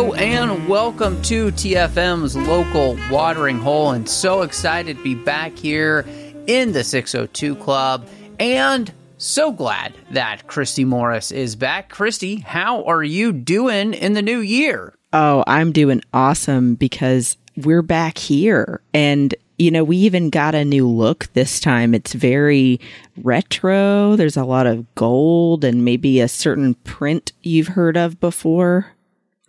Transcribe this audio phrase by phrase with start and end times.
[0.00, 6.06] Hello and welcome to TFM's local watering hole, and so excited to be back here
[6.46, 11.90] in the 602 Club, and so glad that Christy Morris is back.
[11.90, 14.94] Christy, how are you doing in the new year?
[15.12, 18.80] Oh, I'm doing awesome because we're back here.
[18.94, 21.94] And, you know, we even got a new look this time.
[21.94, 22.80] It's very
[23.18, 24.16] retro.
[24.16, 28.94] There's a lot of gold and maybe a certain print you've heard of before.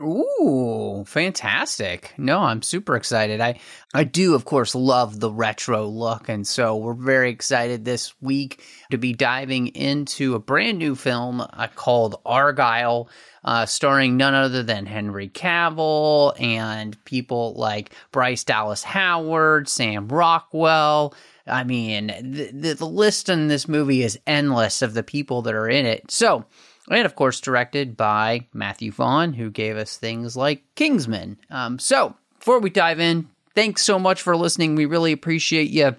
[0.01, 2.13] Ooh, fantastic.
[2.17, 3.39] No, I'm super excited.
[3.39, 3.59] I
[3.93, 8.63] I do of course love the retro look and so we're very excited this week
[8.89, 13.09] to be diving into a brand new film uh, called Argylle
[13.43, 21.15] uh, starring none other than Henry Cavill and people like Bryce Dallas Howard, Sam Rockwell.
[21.47, 25.55] I mean, the, the, the list in this movie is endless of the people that
[25.55, 26.11] are in it.
[26.11, 26.45] So,
[26.91, 31.37] and of course directed by Matthew Vaughn, who gave us things like Kingsman.
[31.49, 34.75] Um, so before we dive in, thanks so much for listening.
[34.75, 35.95] We really appreciate you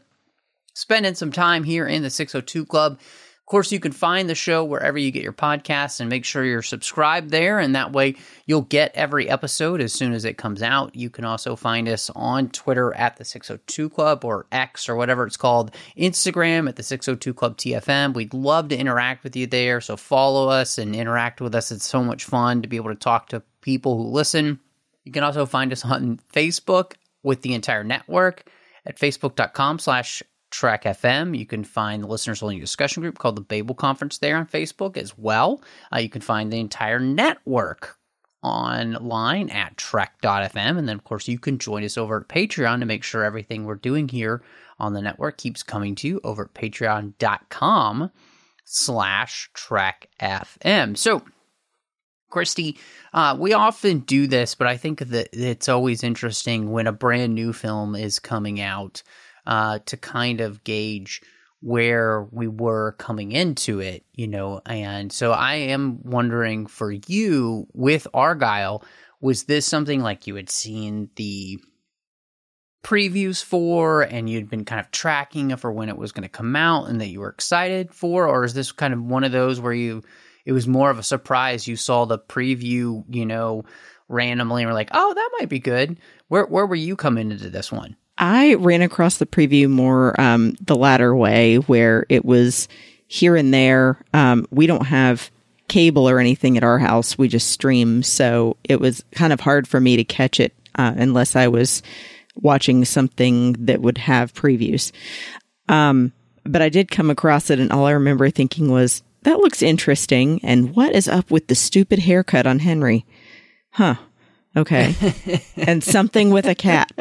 [0.74, 2.98] spending some time here in the 602 Club.
[3.42, 6.44] Of course, you can find the show wherever you get your podcasts and make sure
[6.44, 7.58] you're subscribed there.
[7.58, 8.14] And that way
[8.46, 10.94] you'll get every episode as soon as it comes out.
[10.94, 15.26] You can also find us on Twitter at the 602 Club or X or whatever
[15.26, 18.14] it's called, Instagram at the 602 Club TFM.
[18.14, 19.80] We'd love to interact with you there.
[19.80, 21.72] So follow us and interact with us.
[21.72, 24.60] It's so much fun to be able to talk to people who listen.
[25.04, 26.92] You can also find us on Facebook
[27.25, 28.48] with the entire network
[28.86, 31.36] at facebook.com slash Trek FM.
[31.36, 34.96] You can find the listeners only discussion group called the Babel Conference there on Facebook
[34.96, 35.62] as well.
[35.92, 37.98] Uh, you can find the entire network
[38.42, 40.78] online at trek.fm.
[40.78, 43.64] And then, of course, you can join us over at Patreon to make sure everything
[43.64, 44.42] we're doing here
[44.78, 48.10] on the network keeps coming to you over at patreon.com
[48.64, 50.96] slash trek FM.
[50.96, 51.22] So,
[52.30, 52.78] Christy,
[53.12, 57.34] uh, we often do this, but I think that it's always interesting when a brand
[57.34, 59.02] new film is coming out
[59.47, 61.22] uh, to kind of gauge
[61.60, 64.60] where we were coming into it, you know.
[64.66, 68.82] And so I am wondering for you with Argylle,
[69.20, 71.60] was this something like you had seen the
[72.82, 76.56] previews for and you'd been kind of tracking for when it was going to come
[76.56, 78.26] out and that you were excited for?
[78.26, 80.02] Or is this kind of one of those where you,
[80.44, 83.62] it was more of a surprise you saw the preview, you know,
[84.08, 86.00] randomly and were like, oh, that might be good?
[86.26, 87.97] Where, where were you coming into this one?
[88.19, 92.69] I ran across the preview more um, the latter way, where it was
[93.06, 93.99] here and there.
[94.12, 95.31] Um, we don't have
[95.69, 99.67] cable or anything at our house; we just stream, so it was kind of hard
[99.67, 101.83] for me to catch it uh, unless I was
[102.34, 104.93] watching something that would have previews.
[105.69, 106.12] Um,
[106.44, 110.41] but I did come across it, and all I remember thinking was, "That looks interesting."
[110.43, 113.06] And what is up with the stupid haircut on Henry?
[113.71, 113.97] Huh.
[114.56, 114.94] Okay.
[115.56, 116.92] and something with a cat.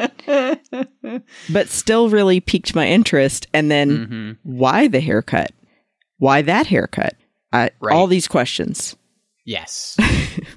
[1.50, 3.46] but still really piqued my interest.
[3.52, 4.32] And then mm-hmm.
[4.42, 5.52] why the haircut?
[6.18, 7.14] Why that haircut?
[7.52, 7.94] I, right.
[7.94, 8.96] All these questions.
[9.44, 9.96] Yes.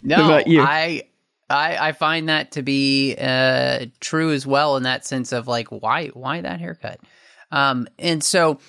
[0.03, 0.61] No, about you?
[0.61, 1.01] I,
[1.49, 5.67] I I find that to be uh, true as well in that sense of like
[5.69, 6.99] why why that haircut,
[7.51, 8.59] um, and so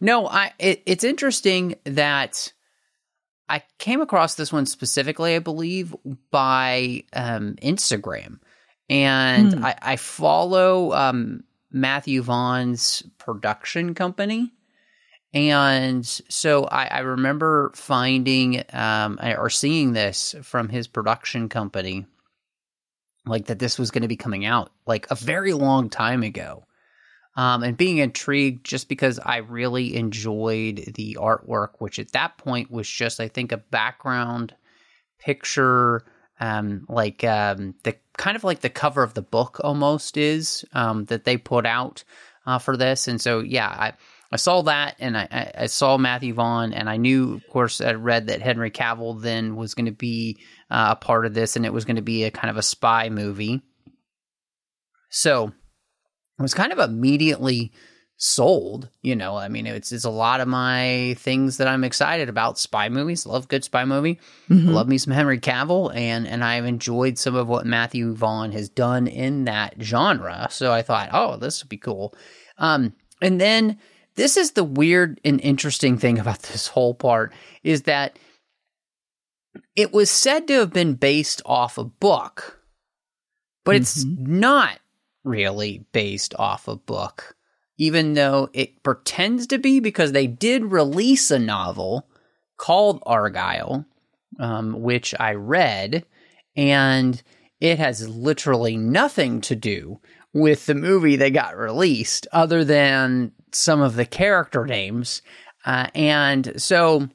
[0.00, 2.52] no, I it, it's interesting that
[3.48, 5.94] I came across this one specifically, I believe,
[6.30, 8.40] by um, Instagram.
[8.88, 9.64] And hmm.
[9.64, 14.52] I, I, follow um, Matthew Vaughn's production company.
[15.32, 22.06] And so I, I remember finding um, or seeing this from his production company,
[23.26, 26.65] like that this was going to be coming out like a very long time ago
[27.36, 32.70] um, and being intrigued just because I really enjoyed the artwork, which at that point
[32.70, 34.54] was just, I think, a background
[35.18, 36.04] picture,
[36.40, 41.04] um, like um, the kind of like the cover of the book almost is um,
[41.06, 42.04] that they put out
[42.46, 43.06] uh, for this.
[43.06, 43.92] And so, yeah, I,
[44.32, 47.92] I saw that and I, I saw Matthew Vaughn, and I knew, of course, I
[47.92, 50.38] read that Henry Cavill then was going to be
[50.70, 52.62] uh, a part of this, and it was going to be a kind of a
[52.62, 53.62] spy movie.
[55.10, 55.52] So,
[56.42, 57.72] was kind of immediately
[58.18, 58.88] sold.
[59.02, 62.58] You know, I mean, it's it's a lot of my things that I'm excited about.
[62.58, 64.18] Spy movies, love good spy movie.
[64.48, 64.72] Mhm.
[64.72, 68.68] Love me some Henry Cavill, and and I've enjoyed some of what Matthew Vaughn has
[68.68, 70.48] done in that genre.
[70.50, 72.14] So I thought, oh, this would be cool.
[72.58, 73.78] Um, and then
[74.14, 77.32] this is the weird and interesting thing about this whole part
[77.62, 78.18] is that
[79.74, 82.60] it was said to have been based off a book,
[83.64, 84.78] but it's not
[85.26, 87.36] really based off a book,
[87.76, 92.08] even though it pretends to be because they did release a novel
[92.56, 93.84] called Argylle,
[94.38, 96.06] um, which I read,
[96.56, 97.22] and
[97.60, 100.00] it has literally nothing to do
[100.32, 105.22] with the movie that got released other than some of the character names.
[105.64, 107.08] Uh, and so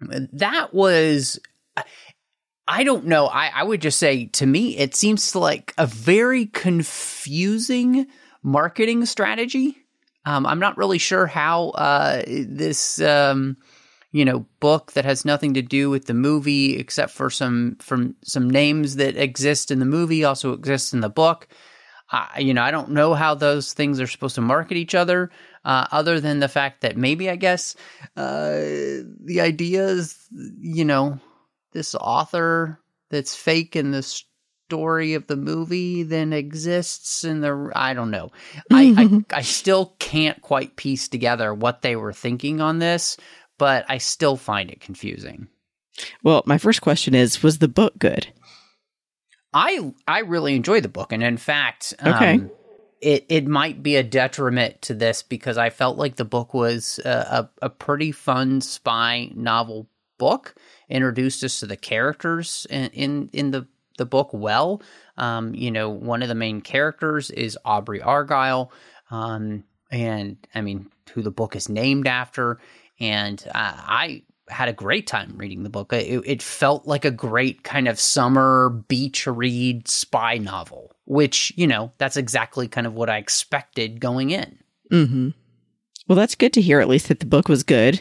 [0.00, 1.38] that was
[2.70, 3.26] I don't know.
[3.26, 8.06] I, I would just say to me, it seems like a very confusing
[8.42, 9.78] marketing strategy.
[10.26, 13.56] Um, I'm not really sure how uh, this, um,
[14.12, 18.16] you know, book that has nothing to do with the movie, except for some from
[18.22, 21.48] some names that exist in the movie, also exists in the book.
[22.12, 25.30] Uh, you know, I don't know how those things are supposed to market each other,
[25.64, 27.76] uh, other than the fact that maybe I guess
[28.16, 28.50] uh,
[29.24, 30.18] the idea is,
[30.60, 31.18] you know,
[31.78, 37.94] this author that's fake in the story of the movie then exists in the I
[37.94, 38.30] don't know.
[38.72, 43.16] I, I I still can't quite piece together what they were thinking on this,
[43.58, 45.46] but I still find it confusing.
[46.24, 48.26] Well, my first question is Was the book good?
[49.54, 52.40] I I really enjoy the book, and in fact, um, Okay.
[53.00, 56.98] it it might be a detriment to this because I felt like the book was
[57.04, 59.88] a, a, a pretty fun spy novel
[60.18, 60.54] book.
[60.88, 63.66] Introduced us to the characters in in, in the
[63.98, 64.80] the book well.
[65.16, 68.70] Um, you know, one of the main characters is Aubrey Argylle,
[69.10, 72.58] um, and I mean, who the book is named after.
[73.00, 75.92] And uh, I had a great time reading the book.
[75.92, 81.66] It, it felt like a great kind of summer beach read spy novel, which, you
[81.66, 84.58] know, that's exactly kind of what I expected going in.
[84.90, 85.28] Mm-hmm.
[86.08, 88.00] Well, that's good to hear, at least that the book was good.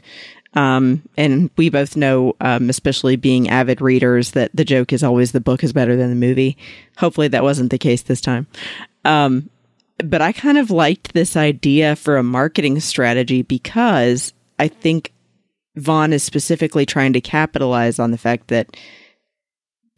[0.57, 5.31] Um, and we both know, um, especially being avid readers, that the joke is always
[5.31, 6.57] the book is better than the movie.
[6.97, 8.47] Hopefully, that wasn't the case this time.
[9.05, 9.51] Um,
[10.03, 15.13] but I kind of liked this idea for a marketing strategy because I think
[15.75, 18.75] Vaughn is specifically trying to capitalize on the fact that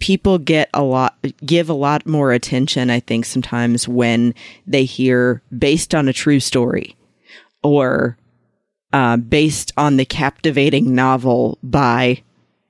[0.01, 1.15] people get a lot
[1.45, 4.33] give a lot more attention i think sometimes when
[4.65, 6.95] they hear based on a true story
[7.63, 8.17] or
[8.93, 12.21] uh, based on the captivating novel by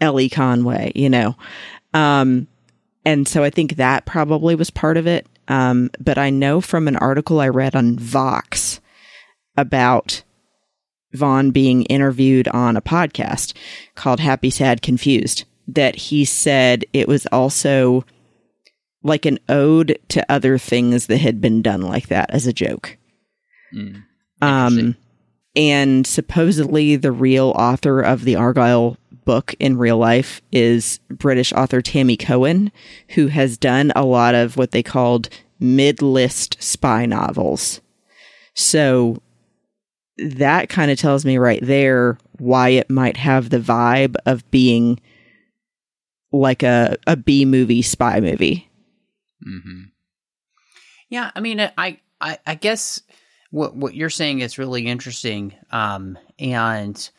[0.02, 1.36] ellie conway you know
[1.94, 2.48] um,
[3.06, 6.88] and so i think that probably was part of it um, but i know from
[6.88, 8.80] an article i read on vox
[9.58, 10.24] about
[11.14, 13.54] Vaughn being interviewed on a podcast
[13.96, 18.06] called Happy, Sad, Confused, that he said it was also
[19.02, 22.98] like an ode to other things that had been done like that as a joke.
[23.74, 24.04] Mm.
[24.42, 24.96] Um.
[25.60, 28.96] And supposedly the real author of the Argylle
[29.26, 32.72] book in real life is British author Tammy Cohen,
[33.10, 35.28] who has done a lot of what they called
[35.60, 37.82] mid list spy novels.
[38.54, 39.22] So
[40.18, 44.98] that kind of tells me right there why it might have the vibe of being
[46.32, 48.70] like a, a B movie spy movie.
[49.44, 49.82] hmm
[51.10, 53.02] Yeah, I mean, I, I, I guess
[53.52, 57.10] what what you're saying is really interesting, um, and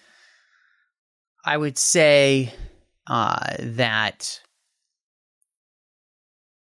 [1.45, 2.53] I would say
[3.07, 4.41] uh, that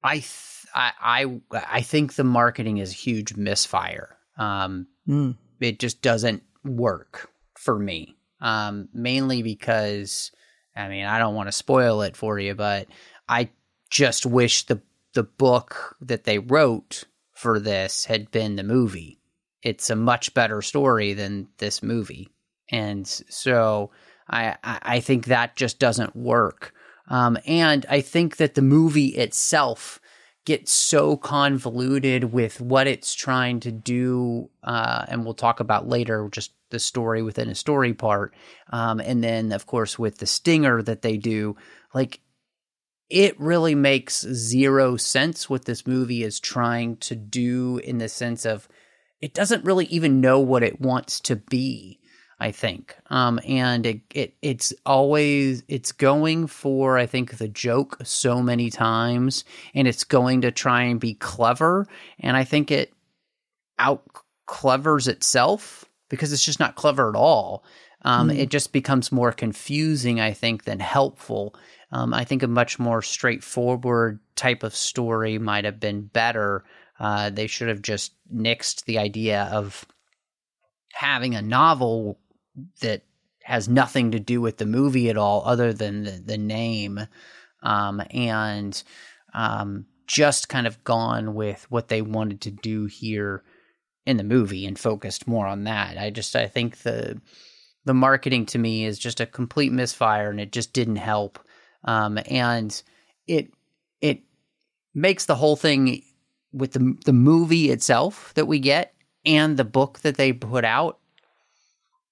[0.02, 4.16] I, th- I, I, I think the marketing is a huge misfire.
[4.36, 5.36] Um, Mm.
[5.58, 8.14] it just doesn't work for me.
[8.42, 10.30] Um, mainly because,
[10.76, 12.88] I mean, I don't want to spoil it for you, but
[13.28, 13.48] I
[13.90, 14.80] just wish the
[15.14, 19.17] the book that they wrote for this had been the movie.
[19.62, 22.28] It's a much better story than this movie,
[22.70, 23.90] and so
[24.30, 26.72] I I, think that just doesn't work.
[27.08, 30.00] Um, and I think that the movie itself
[30.44, 36.28] gets so convoluted with what it's trying to do, uh, and we'll talk about later
[36.30, 38.34] just the story within a story part,
[38.70, 41.56] um, and then of course with the stinger that they do,
[41.94, 42.20] like
[43.10, 48.44] it really makes zero sense what this movie is trying to do in the sense
[48.44, 48.68] of
[49.20, 51.98] it doesn't really even know what it wants to be.
[52.40, 57.98] I think, um, and it, it it's always it's going for I think the joke
[58.04, 59.42] so many times,
[59.74, 61.88] and it's going to try and be clever,
[62.20, 62.92] and I think it
[63.76, 64.04] out
[64.46, 67.64] clevers itself because it's just not clever at all.
[68.02, 71.56] Um, It just becomes more confusing, I think, than helpful.
[71.90, 76.64] Um, I think a much more straightforward type of story might have been better.
[76.98, 79.86] Uh, they should have just nixed the idea of
[80.92, 82.18] having a novel
[82.80, 83.02] that
[83.44, 87.00] has nothing to do with the movie at all, other than the, the name,
[87.62, 88.82] um, and
[89.32, 93.42] um, just kind of gone with what they wanted to do here
[94.04, 95.98] in the movie and focused more on that.
[95.98, 97.20] I just I think the
[97.84, 101.38] the marketing to me is just a complete misfire and it just didn't help.
[101.84, 102.82] Um, and
[103.26, 103.52] it
[104.00, 104.22] it
[104.94, 106.02] makes the whole thing
[106.52, 110.98] with the the movie itself that we get and the book that they put out.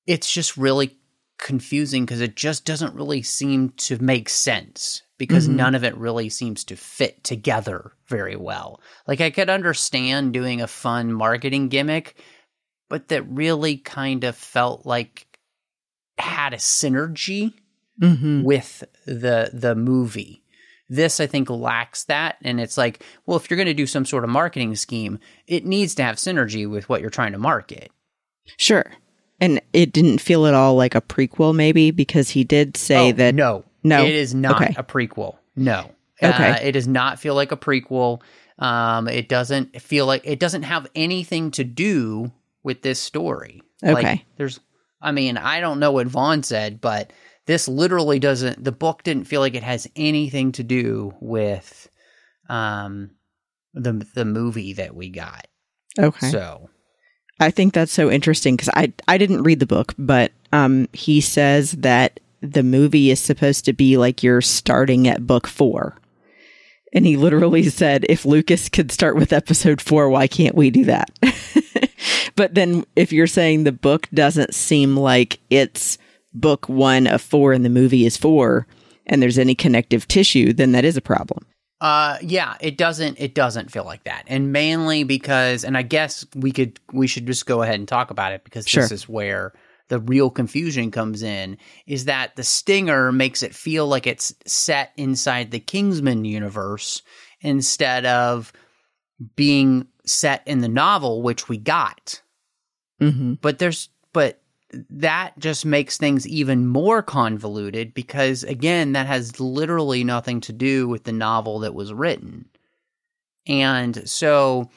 [0.07, 0.97] It's just really
[1.39, 5.55] confusing because it just doesn't really seem to make sense because Mhm.
[5.55, 8.81] none of it really seems to fit together very well.
[9.07, 12.15] Like I could understand doing a fun marketing gimmick,
[12.89, 15.27] but that really kind of felt like
[16.19, 17.53] had a synergy
[18.01, 18.43] Mm-hmm.
[18.43, 20.43] with the the movie.
[20.89, 24.05] This I think lacks that and it's like, well if you're going to do some
[24.07, 27.91] sort of marketing scheme, it needs to have synergy with what you're trying to market.
[28.57, 28.85] Sure.
[29.41, 33.13] And it didn't feel at all like a prequel, maybe, because he did say Oh,
[33.13, 33.35] that.
[33.35, 34.05] no, No.
[34.05, 34.75] it is not Okay.
[34.79, 35.37] a prequel.
[35.57, 35.91] No,
[36.23, 36.51] Okay.
[36.51, 38.21] Uh, it does not feel like a prequel.
[38.59, 43.61] Um, it doesn't feel like it doesn't have anything to do with this story.
[43.83, 44.25] Like, Okay.
[44.39, 44.59] there's,
[45.03, 47.13] I mean, I don't know what Vaughn said, but
[47.47, 48.63] this literally doesn't.
[48.63, 51.89] The book didn't feel like it has anything to do with,
[52.49, 53.11] um,
[53.75, 55.47] the the movie that we got.
[55.99, 56.31] Okay.
[56.31, 56.69] So
[57.39, 61.21] I think that's so interesting because I I didn't read the book, but um, he
[61.21, 65.97] says that the movie is supposed to be like you're starting at book four,
[66.93, 70.85] and he literally said, "If Lucas could start with episode four, why can't we do
[70.87, 71.11] that?"
[72.37, 75.99] but then, if you're saying the book doesn't seem like it's
[76.41, 78.67] book one of four and the movie is four,
[79.07, 81.47] and there's any connective tissue, then that is a problem.
[81.81, 84.25] Uh yeah, it doesn't it doesn't feel like that.
[84.29, 88.11] And mainly because and I guess we could we should just go ahead and talk
[88.11, 88.83] about it because Sure.
[88.83, 89.53] this is where
[89.89, 94.93] the real confusion comes in is that the stinger makes it feel like it's set
[94.97, 97.03] inside the Kingsman universe
[97.41, 98.53] instead of
[99.37, 102.23] being set in the novel which we got.
[103.03, 103.35] Mm-hmm.
[103.35, 104.41] But there's but
[104.91, 110.89] that just makes things even more convoluted because again that has literally nothing to do
[110.89, 112.47] with the novel that was written.
[113.47, 114.71] And so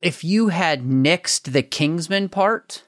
[0.00, 2.84] if you had nixed the Kingsman part,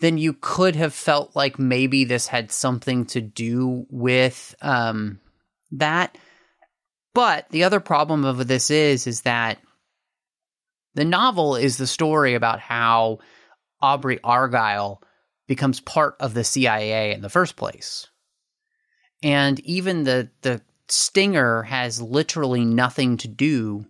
[0.00, 5.20] then you could have felt like maybe this had something to do with um
[5.72, 6.16] that.
[7.14, 9.58] But the other problem of this is is that
[10.94, 13.18] the novel is the story about how
[13.80, 14.98] Aubrey Argylle
[15.50, 18.06] becomes part of the CIA in the first place.
[19.20, 23.84] And even the the stinger has literally nothing to do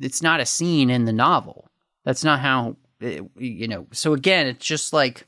[0.00, 1.70] it's not a scene in the novel.
[2.04, 3.86] That's not how it, you know.
[3.92, 5.24] So again, it's just like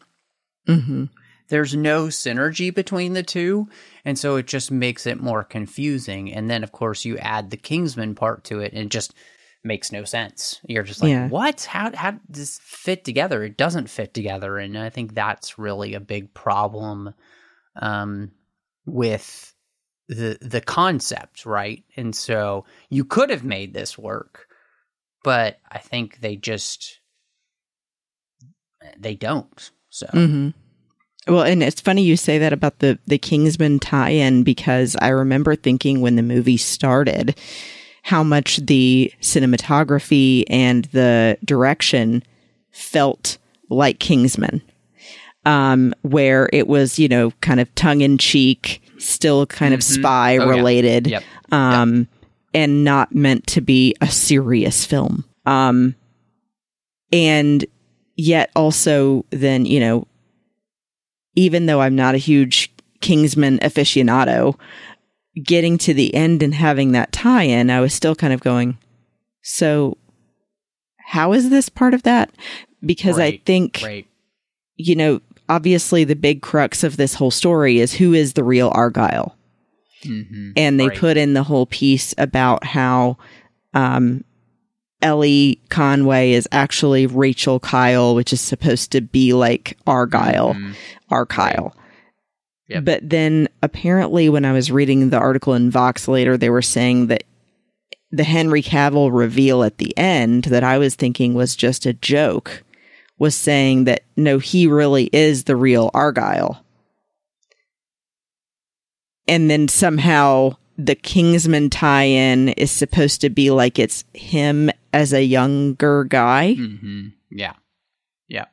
[0.67, 1.05] Mm-hmm.
[1.51, 3.69] there's no synergy between the two
[4.05, 7.57] and so it just makes it more confusing and then of course you add the
[7.57, 9.15] kingsman part to it and it just
[9.67, 10.61] makes no sense.
[10.67, 11.29] You're just like Yeah.
[11.29, 11.65] what?
[11.65, 13.43] How how does this fit together?
[13.45, 17.13] It doesn't fit together and i think that's really a big problem
[17.77, 18.31] um
[18.87, 19.53] with
[20.09, 21.85] the the concept right?
[21.97, 24.47] And so you could have made this work
[25.25, 27.01] but i think they just
[28.99, 30.07] they don't so.
[30.13, 30.51] Hmm
[31.27, 35.57] Well, and it's funny you say that about the the Kingsman tie-in because I remember
[35.57, 37.37] thinking when the movie started
[38.07, 42.23] how much the cinematography and the direction
[42.71, 43.37] felt
[43.69, 44.63] like Kingsman.
[45.45, 50.39] Um, where it was, you know, kind of tongue in cheek, still kind of spy
[50.39, 50.51] Oh, yeah.
[50.51, 51.23] related yep
[51.53, 52.09] um,
[52.55, 55.25] and not meant to be a serious film.
[55.45, 55.95] Um,
[57.13, 57.65] and
[58.17, 60.07] yet also then, you know,
[61.35, 64.59] even though I'm not a huge Kingsman aficionado,
[65.45, 68.79] getting to the end and having that tie in, I was still kind of going,
[69.43, 69.97] so
[70.99, 72.31] how is this part of that?
[72.85, 74.07] Because I think, right
[74.79, 78.71] you know, obviously the big crux of this whole story is who is the real
[78.73, 79.33] Argylle?
[80.05, 80.51] mm-hmm.
[80.57, 80.99] and they Right.
[80.99, 83.17] put in the whole piece about how
[83.73, 84.23] um,
[85.03, 90.75] Ellie Conway is actually Rachel Kyle, which is supposed to be like Argylle, Mhm.
[91.11, 91.73] Argylle.
[92.69, 92.85] Yep.
[92.85, 97.07] But then apparently, when I was reading the article in Vox later, they were saying
[97.09, 97.25] that
[98.11, 102.63] the Henry Cavill reveal at the end that I was thinking was just a joke
[103.19, 106.61] was saying that no, he really is the real Argylle.
[109.29, 115.13] And then somehow the Kingsman tie in is supposed to be like it's him as
[115.13, 116.55] a younger guy.
[116.55, 117.55] hmm Yeah.
[118.29, 118.47] Yeah.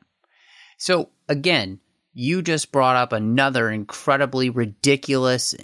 [0.78, 1.80] So again,
[2.14, 5.54] you just brought up another incredibly ridiculous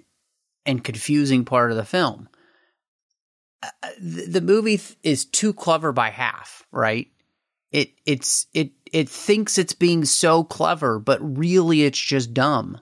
[0.66, 2.28] and confusing part of the film.
[3.62, 3.68] Uh,
[4.00, 7.08] the, movie is too clever by half, right?
[7.70, 12.80] It it's it it thinks it's being so clever, but really it's just dumb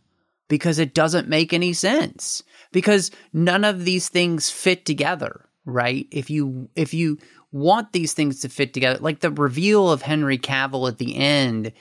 [0.48, 6.06] because it doesn't make any sense because none of these things fit together, right?
[6.10, 7.18] If you if you
[7.50, 11.72] want these things to fit together, like the reveal of Henry Cavill at the end,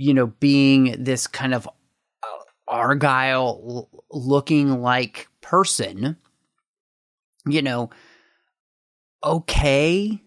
[0.00, 6.16] you know, being this kind of uh, Argylle looking like person,
[7.44, 7.90] you know,
[9.22, 10.18] okay.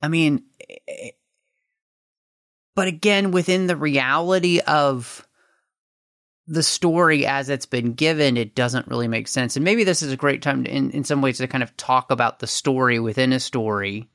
[0.00, 0.44] I mean,
[0.88, 1.10] eh,
[2.74, 5.28] but again, within the reality of
[6.46, 9.54] the story as it's been given, it doesn't really make sense.
[9.54, 11.76] And maybe this is a great time to, in, in some ways to kind of
[11.76, 14.08] talk about the story within a story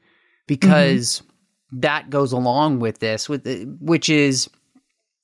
[0.47, 1.26] because mm-hmm.
[1.71, 3.45] That goes along with this, with
[3.79, 4.49] which is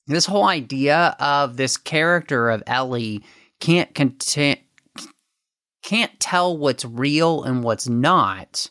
[0.06, 3.24] this whole idea of this character of Ellie
[3.60, 4.60] can't content,
[5.82, 8.70] can't tell what's real and what's not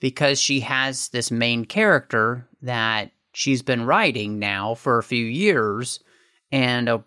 [0.00, 6.00] because she has this main character that she's been writing now for a few years
[6.50, 7.04] and a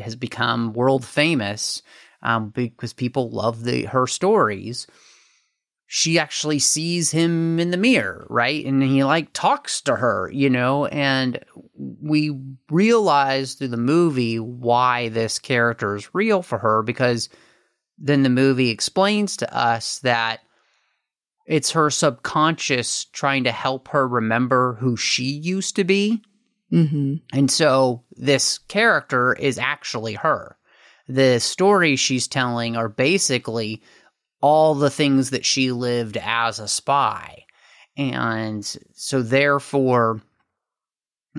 [0.00, 1.82] has become world famous
[2.22, 4.86] um, because people love the her stories.
[5.90, 8.64] She actually sees him in the mirror, right?
[8.64, 11.42] And he like talks to her, you know, and
[11.74, 12.38] we
[12.70, 17.30] realize through the movie why this character is real for her because
[17.96, 20.40] then the movie explains to us that
[21.46, 26.22] it's her subconscious trying to help her remember who she used to be
[26.72, 27.14] Mm-hmm.
[27.32, 30.56] And so this character is actually her.
[31.08, 33.82] The stories she's telling are basically
[34.40, 37.44] all the things that she lived as a spy.
[37.96, 40.20] And so therefore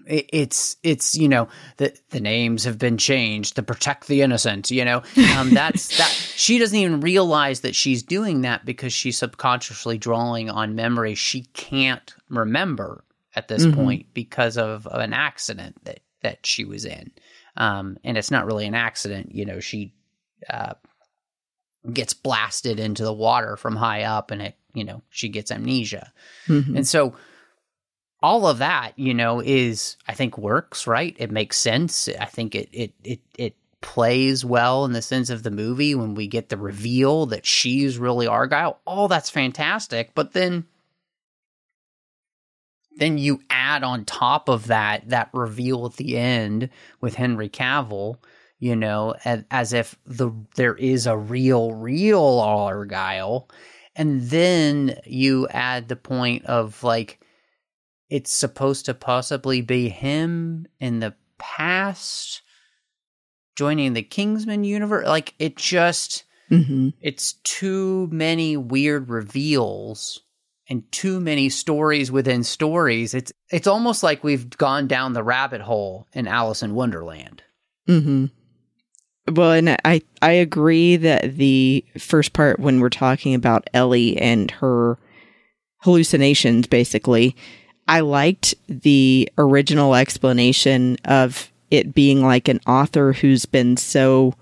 [0.05, 4.85] it's it's you know the the names have been changed to protect the innocent you
[4.85, 5.01] know
[5.35, 10.49] um, that's that she doesn't even realize that she's doing that because she's subconsciously drawing
[10.49, 13.03] on memories she can't remember
[13.35, 13.79] at this mm-hmm.
[13.79, 17.11] point because of, of, an accident that that she was in.
[17.55, 19.59] Um, and it's not really an accident, you know.
[19.59, 19.93] She
[20.49, 20.73] uh,
[21.93, 26.11] gets blasted into the water from high up, and it, you know, she gets amnesia,
[26.47, 26.77] mm-hmm.
[26.77, 27.15] and so
[28.21, 31.15] all of that, you know, is I think works right.
[31.17, 32.09] It makes sense.
[32.19, 36.13] I think it it it it plays well in the sense of the movie when
[36.13, 38.75] we get the reveal that she's really Argylle.
[38.85, 40.65] All that's fantastic, but then
[42.97, 48.17] then you add on top of that that reveal at the end with Henry Cavill,
[48.59, 53.49] you know, as, as if the there is a real real Argylle,
[53.95, 57.19] and then you add the point of like
[58.09, 62.41] it's supposed to possibly be him in the past
[63.55, 65.07] joining the Kingsman universe.
[65.07, 66.89] Like it just mm-hmm.
[67.01, 70.19] it's too many weird reveals
[70.69, 73.13] and too many stories within stories.
[73.13, 77.43] It's it's almost like we've gone down the rabbit hole in Alice in Wonderland.
[77.87, 78.25] Hmm.
[79.31, 84.51] Well, and I I agree that the first part when we're talking about Ellie and
[84.51, 84.97] her
[85.79, 87.35] hallucinations, basically,
[87.87, 94.33] I liked the original explanation of it being like an author who's been so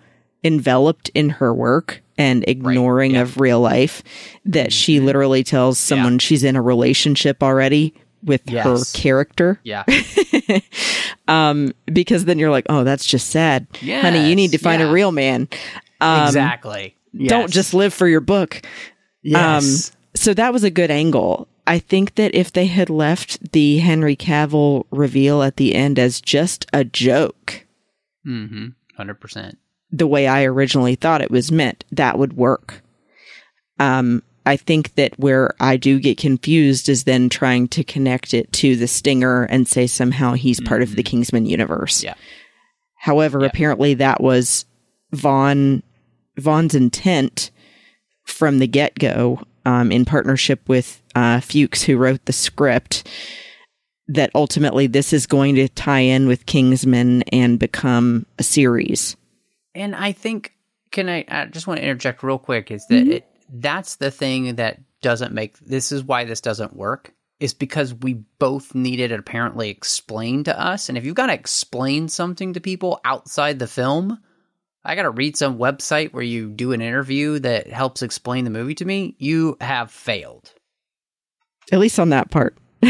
[0.43, 3.17] enveloped in her work and ignoring right.
[3.17, 3.21] yeah.
[3.21, 4.01] of real life
[4.45, 5.05] that she mm-hmm.
[5.05, 6.19] literally tells someone yeah.
[6.19, 8.65] she's in a relationship already with yes.
[8.65, 9.59] her character.
[9.63, 9.83] Yeah.
[11.27, 13.67] um, because then you're like, oh, that's just sad.
[13.81, 14.01] Yes.
[14.03, 14.89] Honey, you need to find yeah.
[14.89, 15.47] a real man.
[16.01, 16.95] Um, exactly.
[17.13, 17.29] Yes.
[17.29, 18.61] Don't just live for your book.
[19.23, 19.89] Yes.
[19.89, 21.47] Um, so that was a good angle.
[21.65, 26.21] I think that if they had left the Henry Cavill reveal at the end as
[26.21, 27.65] just a joke,
[28.25, 28.67] mm-hmm.
[28.99, 29.55] 100%
[29.91, 32.81] the way I originally thought it was meant, that would work.
[33.79, 38.51] Um, I think that where I do get confused is then trying to connect it
[38.53, 40.67] to the stinger and say somehow he's mm-hmm.
[40.67, 41.09] part of the mm-hmm.
[41.09, 42.03] Kingsman universe.
[42.03, 42.15] Yeah.
[42.95, 43.47] However, yeah.
[43.47, 44.65] apparently that was
[45.11, 45.83] Vaughn
[46.37, 47.51] Vaughn's intent
[48.23, 53.07] from the get go, um, in partnership with uh, Fuchs, who wrote the script.
[54.09, 59.17] That ultimately this is going to tie in with Kingsman and become a series
[59.77, 60.53] and I think
[60.91, 63.11] can I, I just want to interject real quick is that mm-hmm.
[63.13, 67.93] it, that's the thing that doesn't make this is why this doesn't work is because
[67.93, 70.89] we both needed it apparently explained to us.
[70.89, 74.19] And if you've got to explain something to people outside the film,
[74.83, 78.49] I got to read some website where you do an interview that helps explain the
[78.49, 80.53] movie to me, you have failed.
[81.71, 82.57] At least on that part.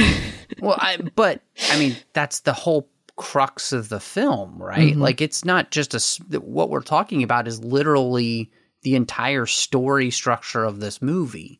[0.62, 1.41] well, I, but
[1.72, 4.91] I mean, that's the whole crux of the film, right?
[4.91, 5.02] Mm-hmm.
[5.02, 8.52] Like, it's not just a, what we're talking about is literally
[8.88, 11.60] the entire story structure of this movie.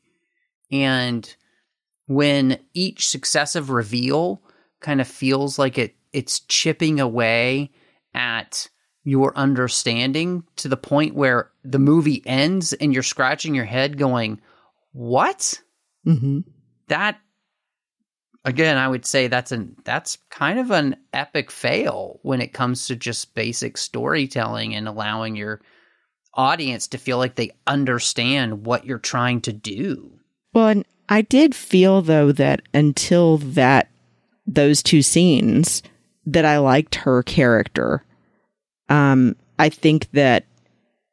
[0.72, 1.36] And
[2.06, 4.42] when each successive reveal
[4.80, 7.72] kind of feels like it it's chipping away
[8.14, 8.70] at
[9.04, 14.40] your understanding to the point where the movie ends and you're scratching your head going,
[14.94, 15.62] "What?"
[16.06, 16.40] Mm-hmm.
[16.88, 17.20] That
[18.46, 22.88] again, I would say that's an that's kind of an epic fail when it comes
[22.88, 25.60] to just basic storytelling and allowing your
[26.38, 30.12] audience to feel like they understand what you're trying to do.
[30.54, 33.90] Well, and I did feel though that until that
[34.46, 35.84] those two scenes
[36.26, 38.04] that I liked her character.
[38.90, 40.46] Um, I think that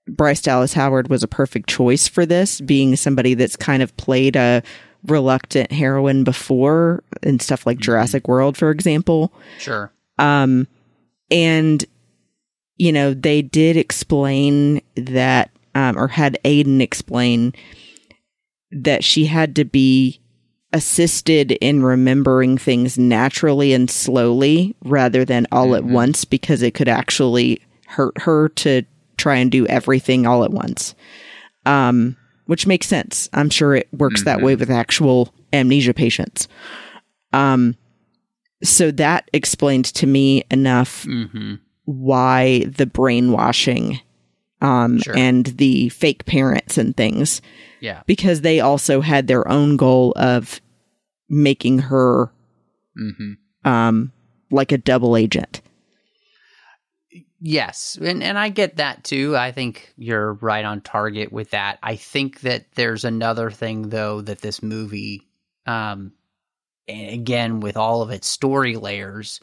[0.07, 4.37] Bryce Dallas Howard was a perfect choice for this, being somebody that's kind of played
[4.37, 4.63] a
[5.07, 7.85] reluctant heroine before and stuff like mm-hmm.
[7.85, 9.33] Jurassic World, for example.
[9.59, 9.93] Sure.
[10.19, 10.69] Um,
[11.31, 11.85] and
[12.77, 17.55] you know, they did explain that, um, or had Aidan explain
[18.71, 20.21] that she had to be
[20.73, 25.77] assisted in remembering things naturally and slowly rather than all mm-hmm.
[25.77, 28.83] at once because it could actually hurt her to
[29.17, 30.95] try and do everything all at once.
[31.65, 33.31] Um, which makes sense.
[33.33, 34.25] I'm sure it works mm-hmm.
[34.25, 34.61] that way mm-hmm.
[34.61, 36.49] with actual amnesia patients.
[37.33, 37.77] Um,
[38.63, 41.55] so that explained to me enough mm-hmm.
[41.85, 44.01] Why the brainwashing
[44.61, 45.17] um, sure.
[45.17, 47.43] and the fake parents and things
[47.85, 48.03] yeah.
[48.07, 50.63] Because they also had their own goal of
[51.29, 52.33] making her
[52.99, 53.69] mm-hmm.
[53.69, 54.11] um
[54.51, 55.61] like a double agent.
[57.41, 59.37] Yes, and and I get that too.
[59.37, 61.79] I think you're right on target with that.
[61.83, 65.21] I think that there's another thing though that this movie
[65.67, 66.13] um
[66.89, 69.41] again with all of its story layers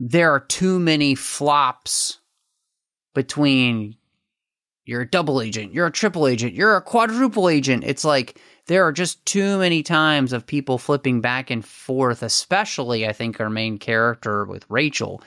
[0.00, 2.18] there are too many flops
[3.14, 3.96] between
[4.86, 7.84] you're a double agent, you're a triple agent, you're a quadruple agent.
[7.84, 13.06] It's like there are just too many times of people flipping back and forth, especially
[13.06, 15.22] I think our main character with Rachel.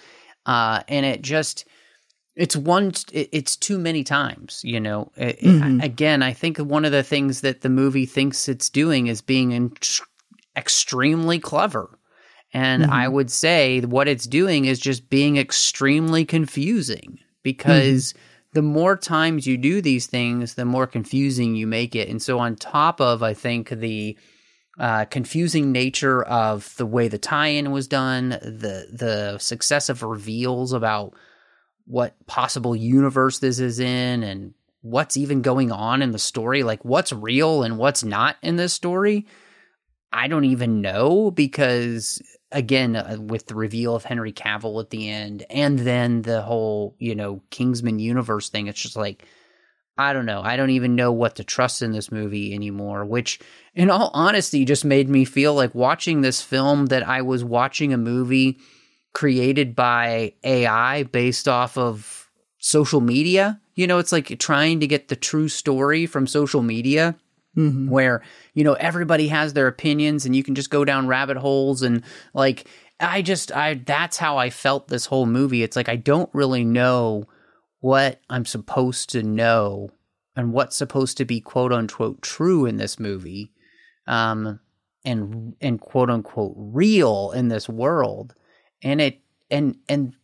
[0.46, 1.66] Uh, and it just
[2.36, 5.80] it's one it's too many times you know mm-hmm.
[5.82, 9.52] again i think one of the things that the movie thinks it's doing is being
[9.52, 9.72] in-
[10.58, 12.00] extremely clever
[12.54, 12.94] and mm-hmm.
[12.94, 18.20] i would say what it's doing is just being extremely confusing because mm-hmm
[18.54, 22.08] the more times you do these things, the more confusing you make it.
[22.08, 24.18] And so, on top of, I think, the
[24.80, 31.14] uh, confusing nature of the way the tie-in was done, the the successive reveals about
[31.86, 36.86] what possible universe this is in, and what's even going on in the story, like
[36.86, 39.26] what's real and what's not in this story.
[40.12, 42.22] I don't even know because
[42.54, 46.96] again uh, with the reveal of Henry Cavill at the end and then the whole,
[47.00, 49.26] you know, Kingsman universe thing, it's just like
[49.98, 50.42] I don't know.
[50.42, 53.40] I don't even know what to trust in this movie anymore, which
[53.76, 57.94] in all honesty just made me feel like watching this film that I was watching
[57.94, 58.58] a movie
[59.14, 63.62] created by AI based off of social media.
[63.76, 67.16] You know, it's like trying to get the true story from social media
[67.58, 67.90] mm-hmm.
[67.90, 68.22] where
[68.54, 72.04] you know everybody has their opinions and you can just go down rabbit holes and
[72.34, 72.68] like
[73.00, 75.64] I just I that's how I felt this whole movie.
[75.64, 77.26] It's like I don't really know
[77.80, 79.90] what I'm supposed to know
[80.36, 83.52] and what's supposed to be quote unquote true in this movie.
[84.08, 84.60] Um
[85.06, 88.36] and and quote unquote real in this world.
[88.82, 89.20] And it
[89.52, 90.16] and and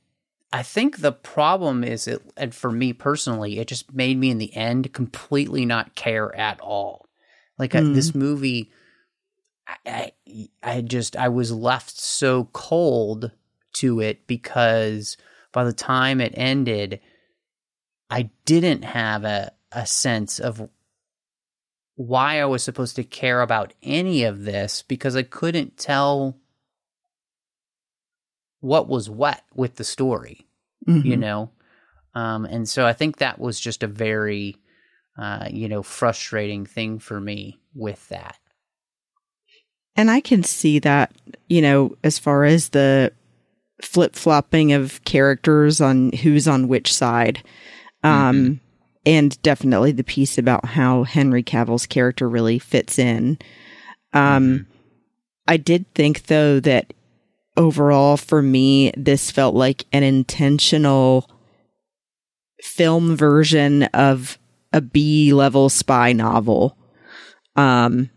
[0.52, 4.38] I think the problem is it and for me personally, it just made me in
[4.38, 7.09] the end completely not care at all.
[7.60, 7.92] Like mm.
[7.92, 8.72] I, this movie,
[9.68, 13.32] I, I, I just I was left so cold
[13.74, 15.18] to it because
[15.52, 17.02] by the time it ended,
[18.10, 20.68] I didn't have a a sense of
[21.96, 26.38] why I was supposed to care about any of this because I couldn't tell
[28.62, 30.48] what was what with the story,
[30.88, 31.06] mm-hmm.
[31.06, 31.52] you know?
[32.16, 34.56] Um, and so I think that was just a very
[35.20, 38.38] uh, you know, frustrating thing for me with that.
[39.96, 41.12] And I can see that,
[41.50, 43.12] you know, as far as the
[43.82, 47.44] flip flopping of characters on who's on which side.
[48.02, 48.54] Um, mm-hmm.
[49.06, 53.38] and definitely the piece about how Henry Cavill's character really fits in.
[54.14, 54.72] Um, mm-hmm.
[55.50, 56.94] I did think though that
[57.58, 61.30] overall for me, this felt like an intentional
[62.62, 64.40] film version of
[64.74, 66.78] a B level spy novel.
[67.56, 68.10] Um,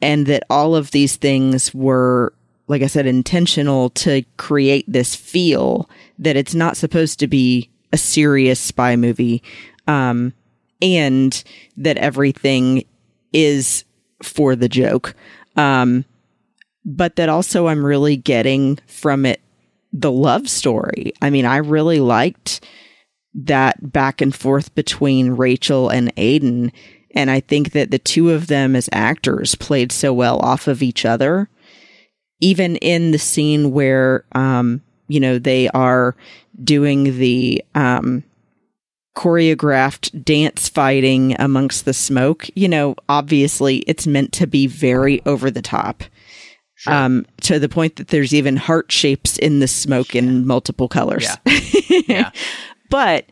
[0.00, 2.34] and that all of these things were,
[2.66, 5.88] like I said, intentional to create this feel
[6.18, 9.42] that it's not supposed to be a serious spy movie.
[9.86, 10.34] Um,
[10.82, 11.42] and
[11.76, 12.84] that everything
[13.32, 13.84] is
[14.22, 15.14] for the joke.
[15.56, 16.04] Um,
[16.84, 19.40] but that also I'm really getting from it
[19.92, 21.12] the love story.
[21.22, 22.66] I mean, I really liked
[23.34, 26.72] that back and forth between Rachel and Aidan.
[27.14, 30.82] And I think that the two of them as actors played so well off of
[30.82, 31.48] each other.
[32.40, 36.16] Even in the scene where, um, you know, they are
[36.64, 38.24] doing the, um,
[39.16, 45.50] choreographed dance fighting amongst the smoke, you know, obviously it's meant to be very over
[45.50, 46.04] the top.
[46.74, 46.94] Sure.
[46.94, 50.22] Um, to the point that there's even heart shapes in the smoke yeah.
[50.22, 51.28] in multiple colors.
[51.46, 51.60] Yeah.
[52.08, 52.30] yeah.
[52.92, 53.24] But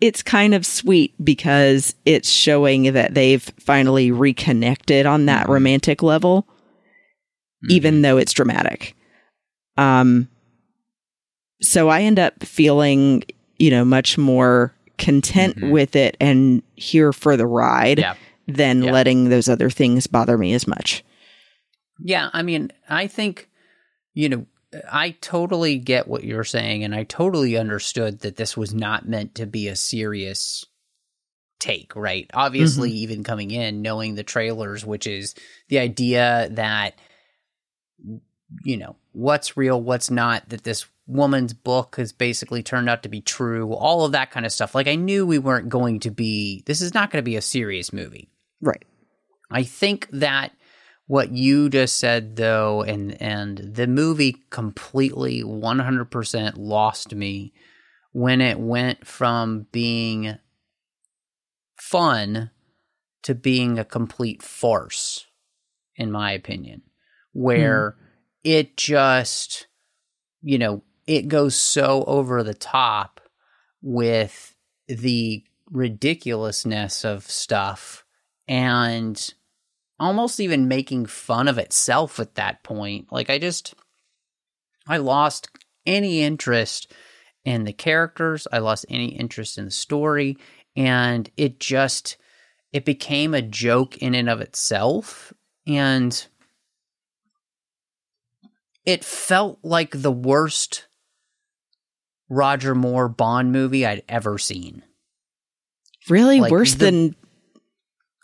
[0.00, 5.52] it's kind of sweet because it's showing that they've finally reconnected on that mm-hmm.
[5.52, 7.70] romantic level, mm-hmm.
[7.70, 8.96] even though it's dramatic.
[9.76, 10.28] Um,
[11.62, 13.22] so I end up feeling,
[13.56, 15.70] you know, much more content mm-hmm.
[15.70, 18.14] with it and here for the ride yeah.
[18.48, 18.90] than yeah.
[18.90, 21.04] letting those other things bother me as much.
[22.00, 23.48] Yeah, I mean, I think,
[24.12, 24.46] you know,
[24.90, 29.36] I totally get what you're saying, and I totally understood that this was not meant
[29.36, 30.64] to be a serious
[31.60, 32.30] take, right?
[32.34, 32.98] Obviously, mm-hmm.
[32.98, 35.34] even coming in, knowing the trailers, which is
[35.68, 36.94] the idea that,
[38.64, 43.08] you know, what's real, what's not, that this woman's book has basically turned out to
[43.08, 44.74] be true, all of that kind of stuff.
[44.74, 47.42] Like, I knew we weren't going to be, this is not going to be a
[47.42, 48.30] serious movie.
[48.60, 48.84] Right.
[49.50, 50.52] I think that
[51.06, 57.52] what you just said though and and the movie completely 100% lost me
[58.12, 60.36] when it went from being
[61.76, 62.50] fun
[63.22, 65.26] to being a complete farce
[65.96, 66.82] in my opinion
[67.32, 68.04] where mm.
[68.44, 69.66] it just
[70.42, 73.20] you know it goes so over the top
[73.82, 74.54] with
[74.88, 78.04] the ridiculousness of stuff
[78.48, 79.34] and
[79.98, 83.12] almost even making fun of itself at that point.
[83.12, 83.74] Like I just
[84.86, 85.48] I lost
[85.86, 86.92] any interest
[87.44, 90.38] in the characters, I lost any interest in the story,
[90.76, 92.16] and it just
[92.72, 95.32] it became a joke in and of itself
[95.66, 96.26] and
[98.84, 100.86] it felt like the worst
[102.28, 104.82] Roger Moore Bond movie I'd ever seen.
[106.08, 106.40] Really?
[106.40, 107.16] Like Worse the, than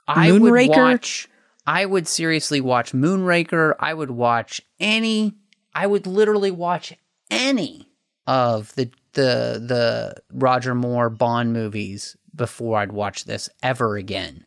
[0.06, 0.68] I Moonraker?
[0.68, 1.29] would watch
[1.70, 3.76] I would seriously watch Moonraker.
[3.78, 5.34] I would watch any.
[5.72, 6.92] I would literally watch
[7.30, 7.86] any
[8.26, 14.46] of the the the Roger Moore Bond movies before I'd watch this ever again.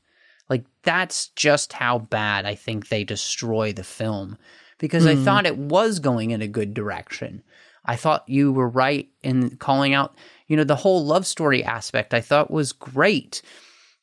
[0.50, 4.38] Like that's just how bad I think they destroy the film
[4.78, 5.12] because mm.
[5.12, 5.24] I hmm.
[5.24, 7.42] thought it was going in a good direction.
[7.86, 12.14] I thought you were right in calling out, you know, the whole love story aspect
[12.14, 13.42] I thought was great.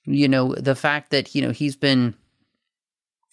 [0.07, 2.15] You know, the fact that, you know, he's been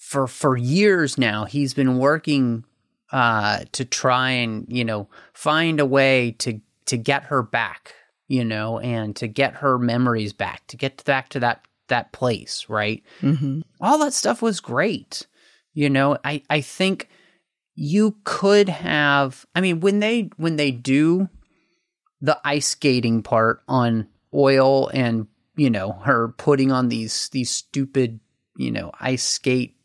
[0.08, 2.63] for for years now he's been working
[3.12, 7.93] uh, to try and you know find a way to to get her back
[8.30, 12.67] you know and to get her memories back to get back to that that place
[12.70, 13.60] right mm-hmm.
[13.82, 15.28] all that stuff was great
[15.74, 17.10] you know i i think
[17.76, 21.28] you could have i mean when they when they do
[22.22, 28.22] the ice skating part on oil and you know her putting on these these stupid
[28.56, 29.76] you know ice skate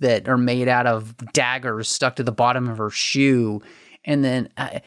[0.00, 3.60] that are made out of daggers stuck to the bottom of her shoe,
[4.04, 4.80] and then uh,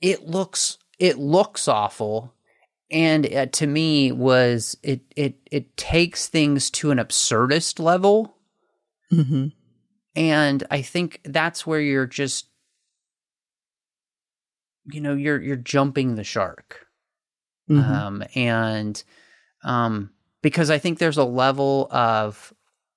[0.00, 2.34] it looks it looks awful.
[2.90, 8.34] And uh, to me, was it it it takes things to an absurdist level,
[9.12, 9.48] mm-hmm.
[10.16, 12.48] and I think that's where you're just
[14.90, 16.86] you know you're you're jumping the shark
[17.70, 17.92] mm-hmm.
[17.92, 19.02] um and
[19.64, 20.10] um
[20.42, 22.52] because I think there's a level of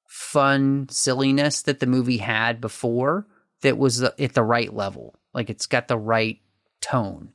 [0.08, 3.26] fun silliness that the movie had before
[3.62, 5.16] that was at the right level.
[5.34, 6.40] Like it's got the right
[6.82, 7.34] tone.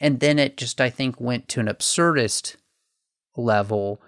[0.00, 2.56] And then it just, I think, went to an absurdist
[3.36, 4.02] level.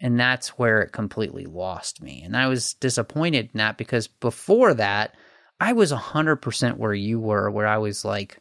[0.00, 2.22] And that's where it completely lost me.
[2.22, 5.14] And I was disappointed in that because before that,
[5.60, 8.38] I was 100% where you were, where I was like,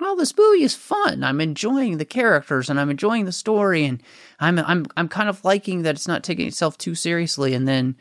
[0.00, 1.24] well, this movie is fun.
[1.24, 4.02] I'm enjoying the characters and I'm enjoying the story and
[4.38, 7.54] I'm I'm I'm kind of liking that it's not taking itself too seriously.
[7.54, 7.96] And then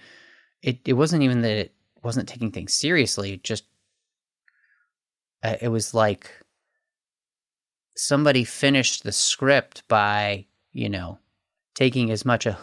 [0.61, 3.33] it it wasn't even that it wasn't taking things seriously.
[3.33, 3.63] It just
[5.43, 6.31] uh, it was like
[7.95, 11.17] somebody finished the script by you know
[11.73, 12.57] taking as much a,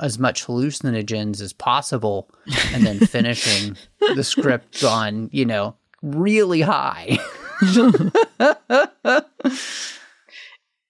[0.00, 2.28] as much hallucinogens as possible
[2.72, 3.76] and then finishing
[4.14, 7.18] the script on you know really high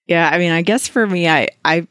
[0.07, 1.87] yeah i mean i guess for me i i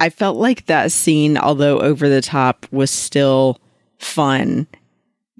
[0.00, 3.60] i felt like that scene although over the top was still
[3.98, 4.66] fun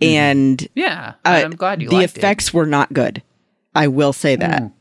[0.03, 2.55] and yeah uh, i'm glad you the effects it.
[2.55, 3.23] were not good
[3.75, 4.73] i will say that Mm.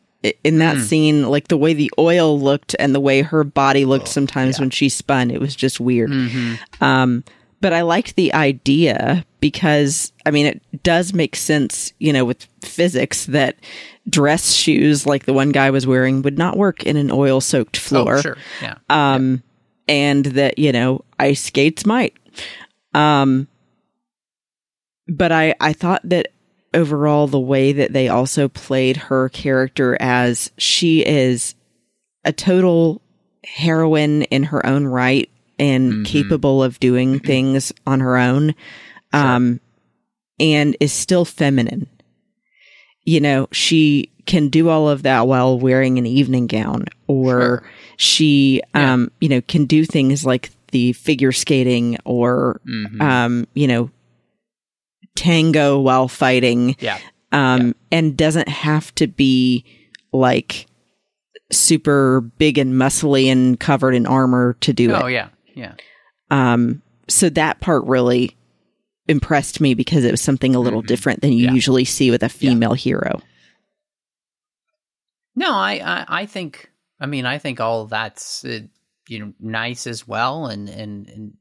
[0.45, 0.81] In that Mm.
[0.83, 4.57] scene like the way the oil looked and the way her body looked Oh, sometimes
[4.57, 4.61] yeah.
[4.61, 6.59] when she spun it was just weird Mhm.
[6.79, 7.25] um
[7.63, 12.45] but i liked the idea because i mean it does make sense you know with
[12.61, 13.55] physics that
[14.09, 17.77] dress shoes like the one guy was wearing would not work in an oil soaked
[17.77, 18.17] floor.
[18.17, 18.37] oh sure.
[18.61, 18.75] Yeah.
[18.89, 19.41] Um
[19.87, 22.13] and that you know ice skates might.
[22.93, 23.47] Um
[25.07, 26.27] but i i thought that
[26.73, 31.55] overall the way that they also played her character as she is
[32.25, 33.01] a total
[33.43, 36.05] heroine in her own right and Mhm.
[36.05, 38.55] capable of doing things on her own
[39.13, 39.59] um
[40.39, 41.87] and is still feminine
[43.05, 47.63] you know she can do all of that while wearing an evening gown or Sure.
[47.97, 48.93] she Yeah.
[48.93, 53.01] um you know can do things like the figure skating or Mhm.
[53.01, 53.91] um you know
[55.15, 56.97] tango while fighting yeah
[57.31, 59.63] um and doesn't have to be
[60.11, 60.65] like
[61.51, 65.73] super big and muscly and covered in armor to do oh it Oh yeah yeah
[66.31, 68.35] um so that part really
[69.07, 70.87] impressed me because it was something a little Mhm.
[70.87, 71.53] different than you Yeah.
[71.53, 73.21] usually see with a female hero
[75.35, 76.69] No, I, I, I think.
[76.99, 78.59] I mean, I think all of that's uh,
[79.09, 81.33] you know nice as well, and and and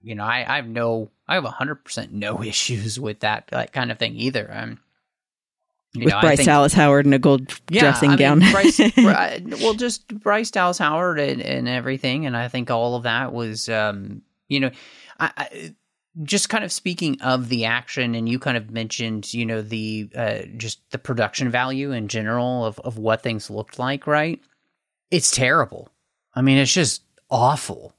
[0.00, 3.72] you know, I, I have no, I have hundred percent no issues with that, that
[3.72, 4.50] kind of thing either.
[4.52, 4.80] I'm,
[5.94, 8.52] you with know, Bryce think- Dallas Howard in a gold yeah, dressing I mean, gown.
[8.52, 8.80] Bryce,
[9.62, 13.68] well, just Bryce Dallas Howard and, and everything, and I think all of that was,
[13.68, 14.70] um, you know,
[15.18, 15.74] I, I
[16.22, 20.08] just kind of speaking of the action, and you kind of mentioned, you know, the
[20.14, 24.40] uh, just the production value in general of of what things looked like, right?
[25.10, 25.88] It's terrible.
[26.34, 27.94] I mean, it's just awful.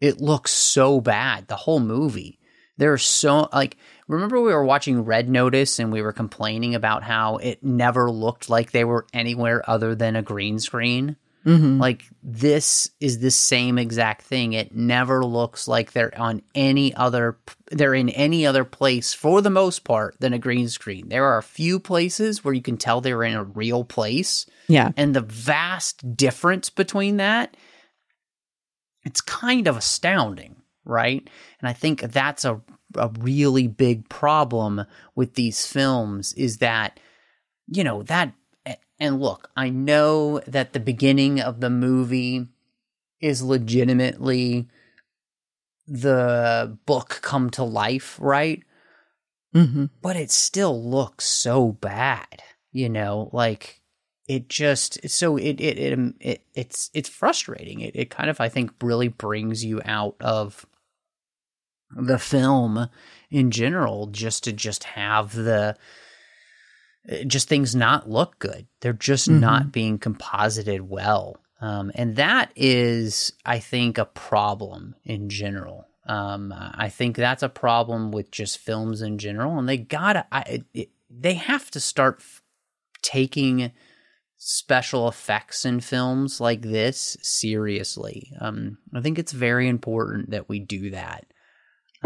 [0.00, 1.48] It looks so bad.
[1.48, 2.38] The whole movie.
[2.78, 3.76] There's so like
[4.08, 8.48] remember we were watching Red Notice and we were complaining about how it never looked
[8.48, 11.16] like they were anywhere other than a green screen.
[11.44, 11.80] Mhm.
[11.80, 14.52] Like this is the same exact thing.
[14.52, 17.38] It never looks like they're on any other
[17.70, 21.08] they're in any other place for the most part than a green screen.
[21.08, 24.90] There are a few places where you can tell they're in a real place yeah.
[24.96, 27.56] and the vast difference between that
[29.04, 31.28] it's kind of astounding right
[31.60, 32.60] and i think that's a,
[32.96, 36.98] a really big problem with these films is that
[37.68, 38.32] you know that
[38.98, 42.46] and look i know that the beginning of the movie
[43.20, 44.68] is legitimately
[45.88, 48.62] the book come to life right?
[49.52, 53.80] Hmm but it still looks so bad you know like
[54.28, 57.80] it just so it it, it, it it's it's frustrating.
[57.80, 60.66] It, it kind of i think really brings you out of
[61.90, 62.88] the film
[63.30, 65.76] in general just to just have the
[67.26, 68.66] just things not look good.
[68.80, 69.40] They're just Mhm.
[69.40, 71.36] not being composited well.
[71.60, 75.86] Um, and that is i think a problem in general.
[76.06, 80.62] Um, i think that's a problem with just films in general and they gotta I,
[80.74, 82.42] it, they have to start f-
[83.02, 83.72] taking
[84.36, 88.32] special effects in films like this seriously.
[88.40, 91.24] Um, i think it's very important that we do that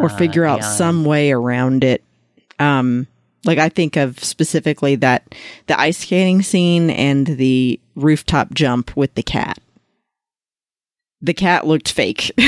[0.01, 2.03] Or Uh, figure out some way around it.
[2.59, 3.07] Um,
[3.45, 5.35] like I think of specifically that
[5.67, 9.59] the ice skating scene and the rooftop jump with the cat.
[11.23, 12.31] The cat looked fake.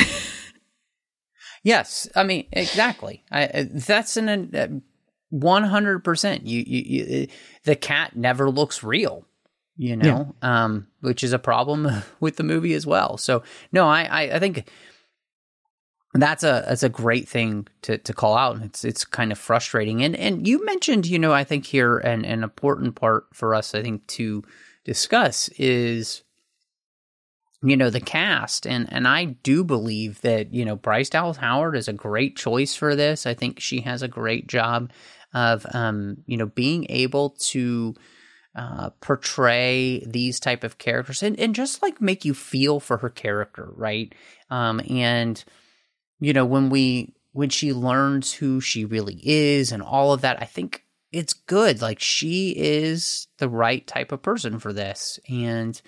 [1.64, 3.22] Yes, I mean exactly.
[3.30, 4.82] I, I- that's an
[5.30, 6.44] one hundred percent.
[6.46, 7.26] You, you, you,
[7.64, 9.24] the cat never looks real,
[9.76, 11.88] you know, um, which is a problem
[12.20, 13.16] with the movie as well.
[13.16, 14.68] So no, I, I, I think
[16.14, 18.56] that's a that's a great thing to to call out.
[18.56, 20.02] and It's it's kind of frustrating.
[20.02, 23.74] And and you mentioned, you know, I think here an an important part for us,
[23.74, 24.42] I think, to
[24.84, 26.22] discuss is
[27.62, 31.76] you know the cast and and I do believe that you know Bryce Dallas Howard
[31.76, 33.24] is a great choice for this.
[33.24, 34.90] I think she has a great job
[35.32, 37.94] of um you know being able to
[38.54, 43.08] uh, portray these type of characters and, and just like make you feel for her
[43.08, 44.14] character, right?
[44.50, 45.42] Um, and
[46.22, 50.40] you know when we when she learns who she really is and all of that,
[50.40, 51.82] I think it's good.
[51.82, 55.18] Like she is the right type of person for this.
[55.28, 55.80] And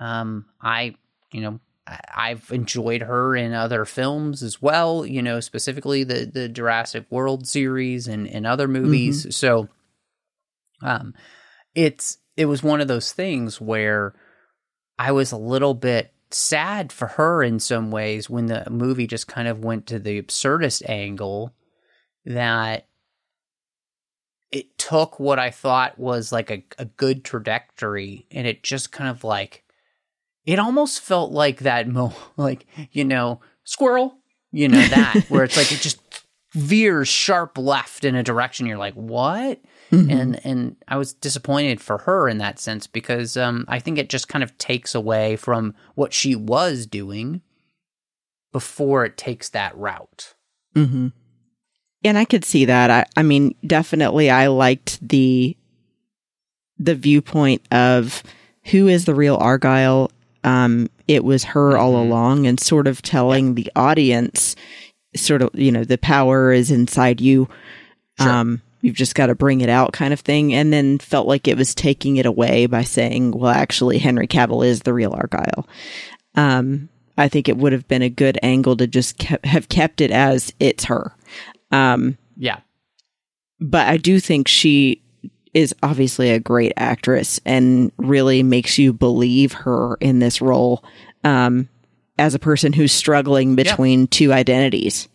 [0.00, 0.96] um I,
[1.30, 6.48] you know, I've enjoyed her in other films as well, you know, specifically the the
[6.48, 9.20] Jurassic World series and, and other movies.
[9.20, 9.30] Mm-hmm.
[9.30, 9.68] So
[10.82, 11.14] um
[11.76, 14.14] it's it was one of those things where
[14.98, 19.26] I was a little bit sad for her in some ways when the movie just
[19.26, 21.54] kind of went to the absurdist angle
[22.24, 22.86] that
[24.52, 29.10] it took what I thought was like a, a good trajectory and it just kind
[29.10, 29.64] of like
[30.44, 34.16] it almost felt like that mo like you know squirrel
[34.52, 36.00] you know that where it's like it just
[36.56, 38.66] veers sharp left in a direction.
[38.66, 39.60] You're like what
[39.90, 40.10] mm-hmm.
[40.10, 44.08] and and i was disappointed for her in that sense because um i think it
[44.08, 47.40] just kind of takes away from what she was doing
[48.52, 50.34] before it takes that route
[50.74, 51.08] mm-hmm.
[52.04, 55.56] and i could see that i i mean definitely i liked the
[56.78, 58.22] the viewpoint of
[58.64, 60.10] who is the real Argylle
[60.44, 61.80] um, it was her mm-hmm.
[61.80, 64.54] all along and sort of telling the audience
[65.14, 67.48] sort of, you know, the power is inside you.
[68.20, 68.30] Sure.
[68.30, 70.54] Um, you've just got to bring it out kind of thing.
[70.54, 74.64] And then felt like it was taking it away by saying, well, actually, Henry Cavill
[74.64, 75.66] is the real Argylle.
[76.36, 80.00] Um, I think it would have been a good angle to just ke- have kept
[80.00, 81.12] it as it's her.
[81.72, 82.60] Um, yeah.
[83.58, 85.02] But I do think she
[85.52, 90.84] is obviously a great actress and really makes you believe her in this role
[91.24, 91.68] um,
[92.18, 94.06] as a person who's struggling between yeah.
[94.10, 95.08] two identities.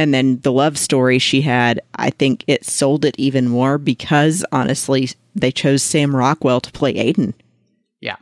[0.00, 4.42] And then the love story she had, I think it sold it even more because
[4.50, 7.34] honestly, they chose Sam Rockwell to play Aidan.
[8.00, 8.16] Yeah.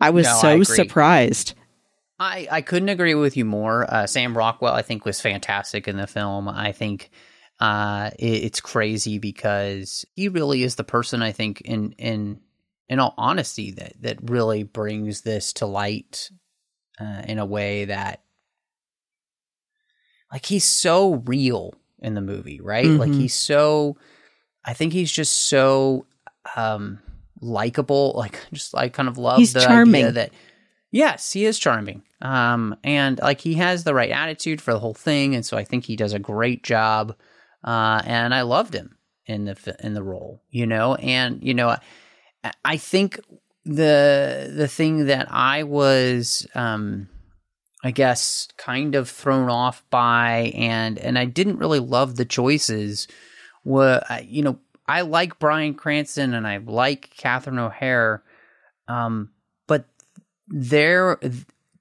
[0.00, 1.54] I was no, so I surprised.
[2.20, 3.92] I, I couldn't agree with you more.
[3.92, 6.48] Uh, Sam Rockwell, I think, was fantastic in the film.
[6.48, 7.10] I think
[7.58, 12.38] uh, it, it's crazy because he really is the person I think in in
[12.88, 16.30] in all honesty that that really brings this to light
[17.00, 18.22] uh, in a way that
[20.32, 22.84] like he's so real in the movie, right?
[22.84, 23.00] Mm-hmm.
[23.00, 23.96] Like he's so
[24.64, 26.06] I think he's just so
[26.56, 27.00] um
[27.40, 30.04] likable, like just I kind of love he's the charming.
[30.06, 30.30] idea that
[30.90, 32.02] yes, he is charming.
[32.20, 35.64] Um and like he has the right attitude for the whole thing and so I
[35.64, 37.14] think he does a great job
[37.64, 40.94] uh, and I loved him in the in the role, you know.
[40.94, 41.68] And you know,
[42.44, 43.20] I, I think
[43.64, 47.08] the the thing that I was, um,
[47.84, 53.06] I guess, kind of thrown off by, and and I didn't really love the choices.
[53.64, 58.22] Were you know, I like Bryan Cranston and I like Catherine O'Hara,
[58.88, 59.30] um,
[59.66, 59.84] but
[60.48, 61.20] there,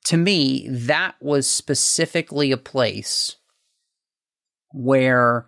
[0.05, 3.37] to me, that was specifically a place
[4.71, 5.47] where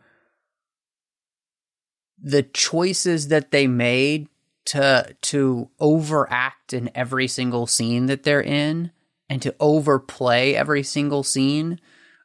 [2.21, 4.29] the choices that they made
[4.65, 8.91] to to overact in every single scene that they're in
[9.29, 11.79] and to overplay every single scene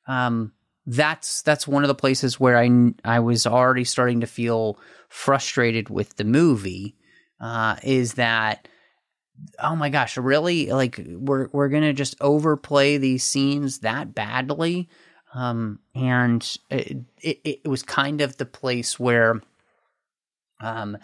[0.06, 0.52] um,
[0.86, 4.78] that's that's one of the places where I I was already starting to feel
[5.08, 6.96] frustrated with the movie
[7.40, 8.68] uh, is that
[9.58, 10.70] oh my gosh really?
[10.70, 14.88] Like we're we're gonna just overplay these scenes that badly?
[15.34, 19.42] Um, and it, it, it was kind of the place where
[20.60, 20.96] um,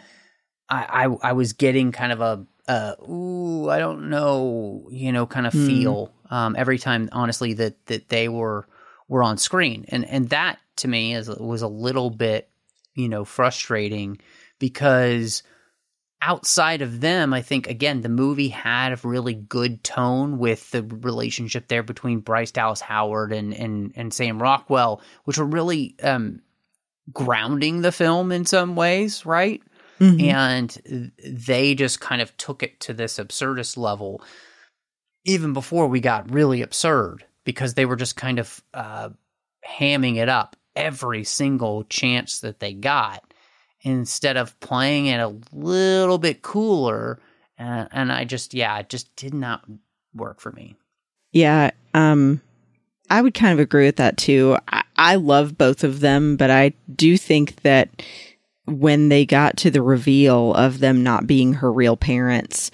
[0.69, 5.27] I, I, I was getting kind of a uh, ooh, I don't know, you know,
[5.27, 5.67] kind of mm.
[5.67, 8.69] feel um, every time, honestly, that that they were
[9.09, 12.49] were on screen, and and that to me is was a little bit,
[12.95, 14.21] you know, frustrating
[14.61, 15.43] because
[16.23, 20.85] outside of them, I think again the movie had a really good tone with the
[20.85, 26.41] relationship there between Bryce Dallas Howard and and and Sam Rockwell, which were really um,
[27.13, 29.61] grounding the film in some ways, right?
[30.01, 30.21] Mm-hmm.
[30.31, 34.23] And they just kind of took it to this absurdist level
[35.25, 39.11] even before we got really absurd because they were just kind of uh,
[39.69, 43.23] hamming it up every single chance that they got
[43.83, 47.21] instead of playing it a little bit cooler.
[47.59, 49.65] And, and I just, yeah, it just did not
[50.15, 50.77] work for me.
[51.33, 51.71] Yeah.
[51.95, 52.41] Um,
[53.11, 54.57] I would kind of agree with that too.
[54.69, 58.03] I, I love both of them, but I do think that
[58.71, 62.71] when they got to the reveal of them not being her real parents,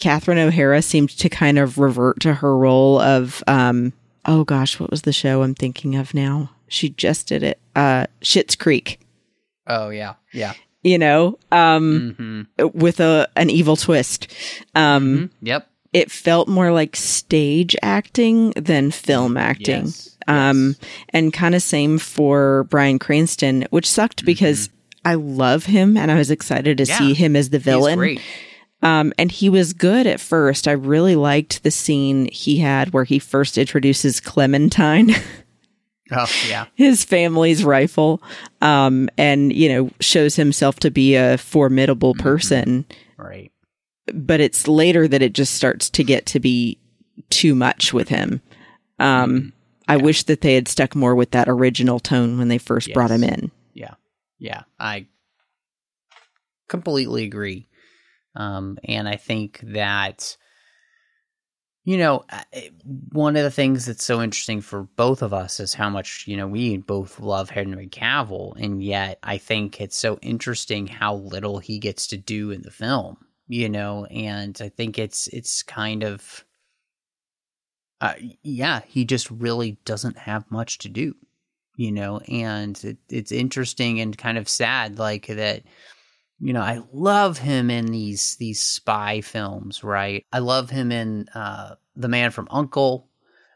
[0.00, 3.92] Catherine O'Hara seemed to kind of revert to her role of, um,
[4.24, 6.50] oh gosh, what was the show I'm thinking of now?
[6.68, 7.60] She just did it.
[7.76, 9.00] Uh, Schitt's Creek.
[9.66, 10.54] Oh yeah, yeah.
[10.82, 12.78] You know, um, mm-hmm.
[12.78, 14.26] with a an evil twist.
[14.74, 15.46] Um, mm-hmm.
[15.46, 19.84] Yep it felt more like stage acting than film acting.
[19.86, 20.76] Yes, Um, yes.
[21.10, 24.70] and kind of same for Bryan Cranston, which sucked because
[25.04, 26.90] I love him and I was excited to Mm-hmm.
[26.90, 26.98] Yeah.
[27.08, 27.98] see him as the villain.
[27.98, 28.20] great.
[28.82, 30.66] Um, and he was good at first.
[30.66, 35.12] I really liked the scene he had where he first introduces Clementine,
[36.14, 38.22] Oh yeah, his family's rifle,
[38.60, 42.22] um, and, you know, shows himself to be a formidable Mm-hmm.
[42.22, 42.84] person.
[43.16, 43.50] right.
[44.12, 46.76] But it's later that it just starts to get to be
[47.30, 48.42] too much with him.
[48.98, 49.52] Um,
[49.86, 53.12] I wish that they had stuck more with that original tone when they first brought
[53.12, 53.52] him in.
[54.42, 55.06] Yeah, I
[56.68, 57.68] completely agree.
[58.34, 60.36] Um, and I think that
[61.84, 62.24] you know
[63.12, 66.36] one of the things that's so interesting for both of us is how much you
[66.36, 71.60] know we both love Henry Cavill, and yet I think it's so interesting how little
[71.60, 73.18] he gets to do in the film.
[73.46, 76.44] You know, and I think it's it's kind of.
[78.00, 81.14] Uh, yeah, he just really doesn't have much to do
[81.82, 85.64] you know and it, it's interesting and kind of sad like that
[86.38, 90.24] you know i love him in these these spy films right?
[90.32, 93.08] I love him in uh the man from uncle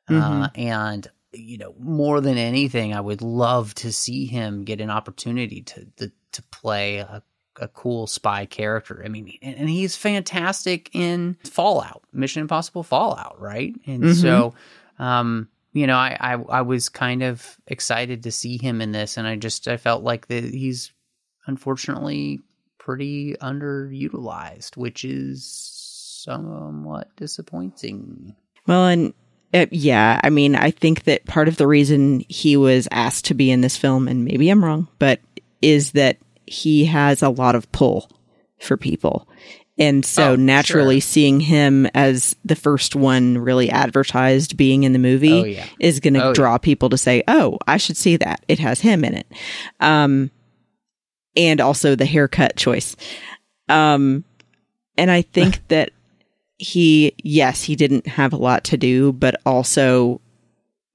[0.09, 4.91] uh and you know more than anything i would love to see him get an
[4.91, 7.23] opportunity to to, to play a,
[7.61, 9.03] a cool spy character.
[9.05, 13.75] I mean and, he's fantastic in fallout mission impossible fallout right?
[13.87, 14.21] And Mhm.
[14.21, 14.55] so
[14.99, 19.19] um you know, I, I I was kind of excited to see him in this,
[19.19, 20.91] and I just I felt like that he's
[21.47, 22.41] unfortunately
[22.79, 25.45] pretty underutilized, which is
[26.25, 28.35] somewhat disappointing.
[28.67, 29.13] Well, and
[29.53, 33.35] uh, yeah, I mean, I think that part of the reason he was asked to
[33.35, 35.21] be in this film, and maybe I'm wrong, but
[35.61, 36.17] is that
[36.47, 38.11] he has a lot of pull
[38.59, 39.29] for people.
[39.79, 41.07] And so Oh, naturally sure.
[41.09, 45.67] seeing him as the first one really advertised being in the movie Oh, yeah.
[45.79, 46.35] is going to Oh, yeah.
[46.35, 48.43] draw people to say, "Oh, I should see that.
[48.49, 49.27] It has him in it."
[49.81, 50.31] Um
[51.37, 52.97] and also the haircut choice.
[53.69, 54.25] Um
[54.97, 55.91] and I think that
[56.59, 60.23] he yes, he didn't have a lot to do, but also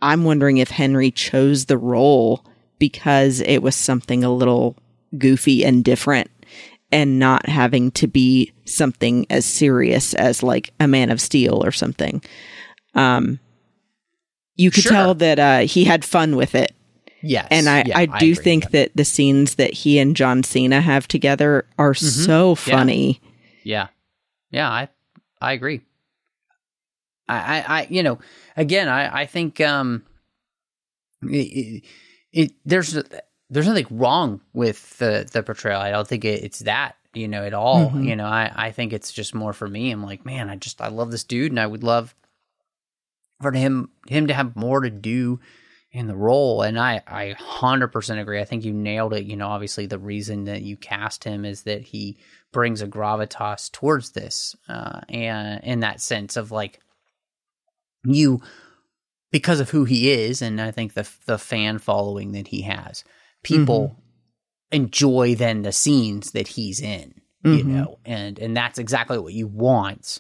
[0.01, 2.43] I'm wondering if Henry chose the role
[2.79, 4.75] because it was something a little
[5.19, 6.31] goofy and different
[6.91, 11.71] and not having to be something as serious as like a man of steel or
[11.71, 12.21] something.
[12.95, 13.39] Um
[14.55, 14.91] you could Sure.
[14.93, 16.73] tell that uh he had fun with it.
[17.23, 20.41] Yes, And I, yeah, I do agree think that the scenes that he and John
[20.41, 22.55] Cena have together are so Yeah.
[22.55, 23.21] funny.
[23.63, 23.87] Yeah,
[24.49, 24.89] yeah, I
[25.39, 25.81] I agree.
[27.27, 28.19] I I, I you know
[28.57, 30.03] again I I think um
[31.23, 31.83] it, it,
[32.33, 32.97] it there's
[33.51, 35.79] there's nothing wrong with the the portrayal.
[35.79, 37.89] I don't think it, it's that you know at all.
[37.91, 38.07] Mhm.
[38.07, 39.91] You know I I think it's just more for me.
[39.91, 42.15] I'm like man I just I love this dude and I would love
[43.41, 45.39] for him him to have more to do
[45.91, 49.47] in the role and i i 100% agree i think you nailed it you know
[49.49, 52.17] obviously the reason that you cast him is that he
[52.53, 56.79] brings a gravitas towards this uh and in that sense of like
[58.05, 58.39] you
[59.31, 63.03] because of who he is and i think the the fan following that he has
[63.43, 63.97] people
[64.71, 67.13] enjoy then the scenes that he's in
[67.43, 67.65] you Mhm.
[67.65, 70.19] know and and that's exactly what you want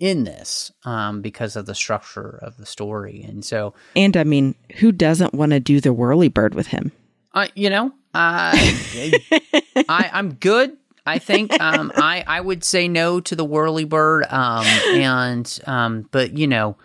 [0.00, 4.54] in this um because of the structure of the story and so And I mean,
[4.78, 6.92] who doesn't want to do the whirly bird with him?
[7.32, 8.56] I, you know, uh,
[9.88, 10.76] I, I'm good.
[11.06, 16.08] I think um, I, I would say no to the whirly bird, um, and um,
[16.10, 16.76] but you know,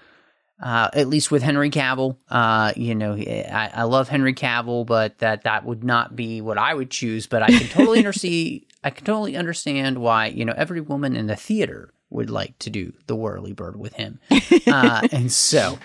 [0.62, 5.18] uh, at least with Henry Cavill, uh, you know, I, I love Henry Cavill, but
[5.18, 7.26] that that would not be what I would choose.
[7.26, 8.62] But I can totally understand.
[8.84, 12.70] I can totally understand why you know every woman in the theater would like to
[12.70, 14.20] do the whirly bird with him,
[14.68, 15.80] uh, and so.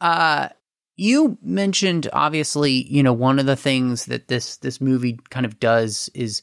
[0.00, 0.48] Uh,
[0.98, 5.60] you mentioned obviously, you know, one of the things that this this movie kind of
[5.60, 6.42] does is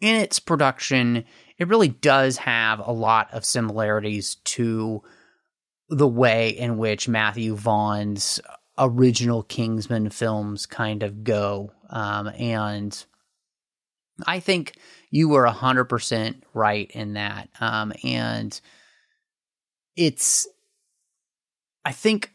[0.00, 1.24] in its production,
[1.58, 5.02] it really does have a lot of similarities to
[5.92, 8.40] the way in which Matthew Vaughn's
[8.78, 11.70] original Kingsman films kind of go.
[11.90, 13.04] Um, and
[14.26, 14.76] I think
[15.10, 17.50] you were 100% right in that.
[17.60, 18.58] Um, and
[19.94, 20.48] it's,
[21.84, 22.32] I think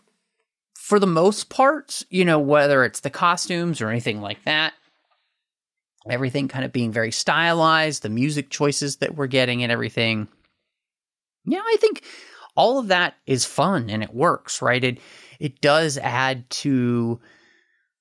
[0.75, 4.73] for the most part, you know, whether it's the costumes or anything like that,
[6.07, 10.27] everything kind of being very stylized, the music choices that we're getting and everything.
[11.43, 12.03] Yeah, I think
[12.57, 14.83] all of that is fun and it works, right?
[14.83, 14.99] It
[15.39, 17.19] it does add to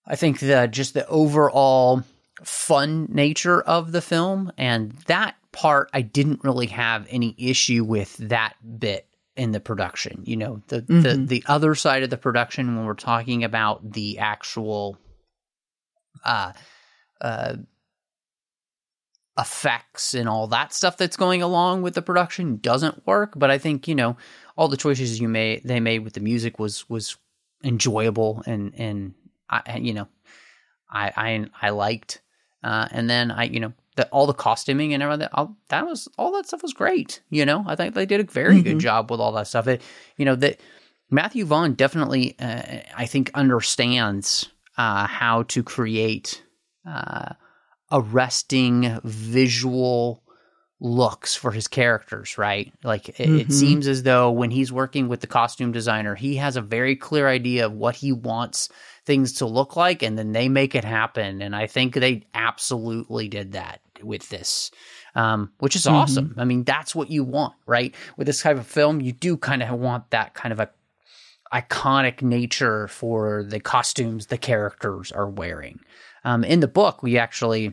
[0.07, 2.02] I think the just the overall
[2.42, 8.16] fun nature of the film and that part I didn't really have any issue with
[8.16, 10.22] that bit in the production.
[10.26, 11.28] You know, the the Mhm.
[11.28, 14.98] the other side of the production when we're talking about the actual
[16.24, 16.52] uh
[17.20, 17.57] uh
[19.39, 23.59] effects and all that stuff that's going along with the production doesn't work but i
[23.59, 24.16] think you know
[24.57, 27.16] all the choices you made they made with the music was was
[27.64, 29.14] enjoyable and and
[29.51, 30.09] i you know
[30.91, 32.22] i i i liked
[32.64, 36.09] uh and then i you know that all the costuming and everything all, that was
[36.18, 38.80] all that stuff was great you know i think they did a very good Mhm.
[38.80, 39.82] job with all that stuff it
[40.16, 40.61] you know that
[41.11, 42.62] matthew vaughn definitely uh,
[42.97, 46.43] i think understands uh how to create
[46.89, 47.34] uh
[47.93, 50.22] arresting visual
[50.78, 52.70] looks for his characters, right?
[52.84, 53.53] Like it, it Mhm.
[53.53, 57.28] seems as though when he's working with the costume designer, he has a very clear
[57.28, 58.68] idea of what he wants
[59.07, 61.41] things to look like, and then they make it happen.
[61.41, 64.70] And I think they absolutely did that with this.
[65.14, 65.93] Um, which is Mhm.
[65.93, 66.34] awesome.
[66.37, 67.95] I mean, that's what you want, right?
[68.18, 70.68] With this type of film, you do kind of want that kind of a
[71.55, 75.78] iconic nature for the costumes the characters are wearing.
[76.27, 77.72] Um, in the book, we actually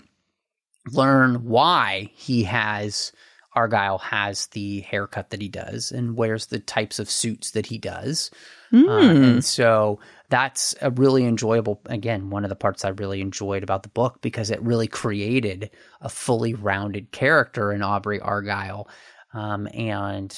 [0.91, 3.11] learn why he has
[3.55, 7.77] Argylle has the haircut that he does and wears the types of suits that he
[7.77, 8.31] does.
[8.71, 9.23] Uh, Mm.
[9.23, 9.99] and so
[10.29, 14.19] that's a really enjoyable, again, one of the parts I really enjoyed about the book
[14.21, 15.69] because it really created
[16.01, 18.87] a fully rounded character in Aubrey Argylle.
[19.35, 20.35] Um, and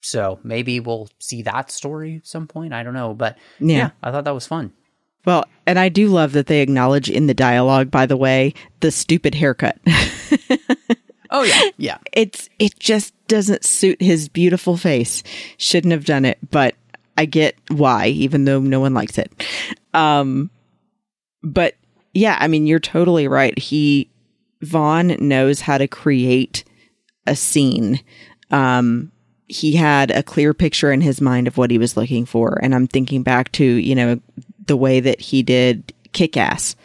[0.00, 2.72] so maybe we'll see that story at some point.
[2.72, 3.14] I don't know.
[3.14, 3.76] But yeah.
[3.76, 4.72] yeah, I thought that was fun.
[5.24, 8.90] Well, and I do love that they acknowledge in the dialogue, by the way, the
[8.90, 9.78] stupid haircut.
[11.30, 11.70] Oh, yeah.
[11.76, 11.98] Yeah.
[12.12, 15.22] it's it just doesn't suit his beautiful face.
[15.56, 16.76] Shouldn't have done it, but
[17.18, 19.32] I get why, even though no one likes it.
[19.92, 20.50] Um,
[21.42, 21.74] but
[22.12, 23.58] yeah, I mean, you're totally right.
[23.58, 24.10] He
[24.62, 26.64] Vaughn knows how to create
[27.26, 28.00] a scene.
[28.50, 29.10] Um,
[29.46, 32.74] he had a clear picture in his mind of what he was looking for, and
[32.74, 34.20] I'm thinking back to you know
[34.66, 36.76] the way that he did Kick Ass,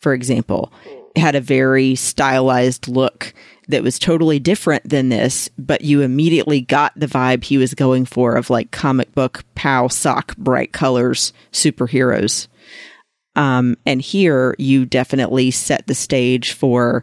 [0.00, 0.72] for example,
[1.14, 3.32] It had a very stylized look
[3.68, 8.04] that was totally different than this, but you immediately got the vibe he was going
[8.04, 12.48] for of like comic book, pow, sock, bright colors, superheroes.
[13.34, 17.02] Um, and here you definitely set the stage for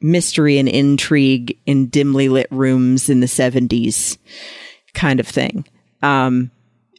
[0.00, 4.18] mystery and intrigue in dimly lit rooms in the 70s
[4.94, 5.66] kind of thing.
[6.02, 6.50] Um,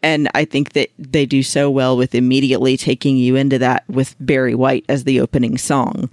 [0.03, 4.15] and I think that they do so well with immediately taking you into that with
[4.19, 6.09] Barry White as the opening song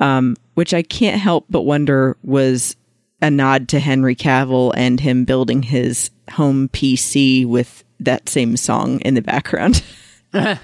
[0.00, 2.74] um, which I can't help but wonder was
[3.20, 8.98] a nod to Henry Cavill and him building his home PC with that same song
[9.02, 9.82] in the background,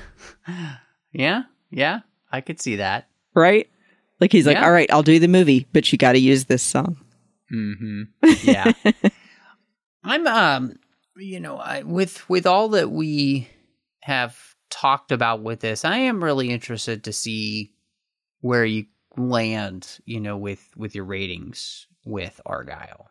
[1.13, 1.43] Yeah.
[1.71, 2.01] Yeah.
[2.33, 3.09] I could see that.
[3.35, 3.69] right?
[4.21, 4.65] Like he's like, Yeah.
[4.65, 6.97] all right, I'll do the movie, but you got to use this song.
[7.49, 8.03] hmm
[8.43, 8.73] Yeah.
[10.03, 10.73] I'm um
[11.19, 13.49] you know, I with with all that we
[14.03, 14.37] have
[14.71, 17.73] talked about with this, I am really interested to see
[18.41, 23.07] where you land, you know, with with your ratings with Argylle.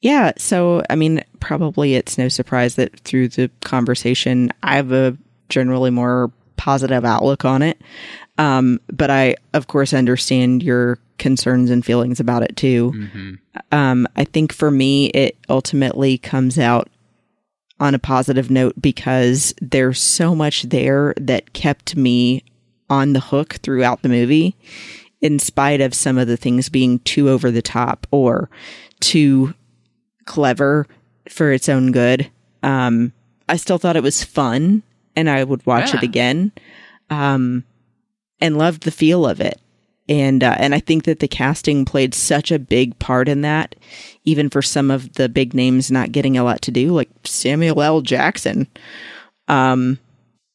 [0.00, 0.32] Yeah.
[0.36, 5.16] So, I mean, probably it's no surprise that through the conversation, I have a
[5.48, 7.80] generally more positive outlook on it.
[8.38, 12.92] Um, but I, of course, understand your concerns and feelings about it too.
[12.94, 13.34] Mm-hmm.
[13.72, 16.88] Um, I think for me, it ultimately comes out
[17.78, 22.44] on a positive note because there's so much there that kept me
[22.88, 24.56] on the hook throughout the movie,
[25.20, 28.48] in spite of some of the things being too over the top or
[29.00, 29.54] too
[30.24, 30.86] clever
[31.28, 32.30] for its own good.
[32.62, 33.12] Um,
[33.48, 34.82] I still thought it was fun
[35.14, 36.52] and I would watch it again.
[37.10, 37.64] Um,
[38.40, 39.60] and loved the feel of it.
[40.08, 43.74] And uh, and I think that the casting played such a big part in that,
[44.24, 47.82] even for some of the big names not getting a lot to do, like Samuel
[47.82, 48.00] L.
[48.02, 48.68] Jackson.
[49.48, 49.98] Um,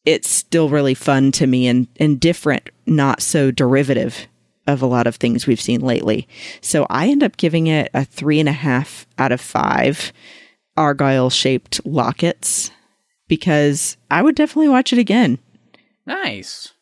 [0.05, 4.27] it's still really fun to me and and different, not so derivative
[4.67, 6.27] of a lot of things we've seen lately.
[6.61, 10.13] So I end up giving it a three and a half out of five
[10.77, 12.71] argyle shaped lockets
[13.27, 15.39] because I would definitely watch it again.
[16.05, 16.73] Nice.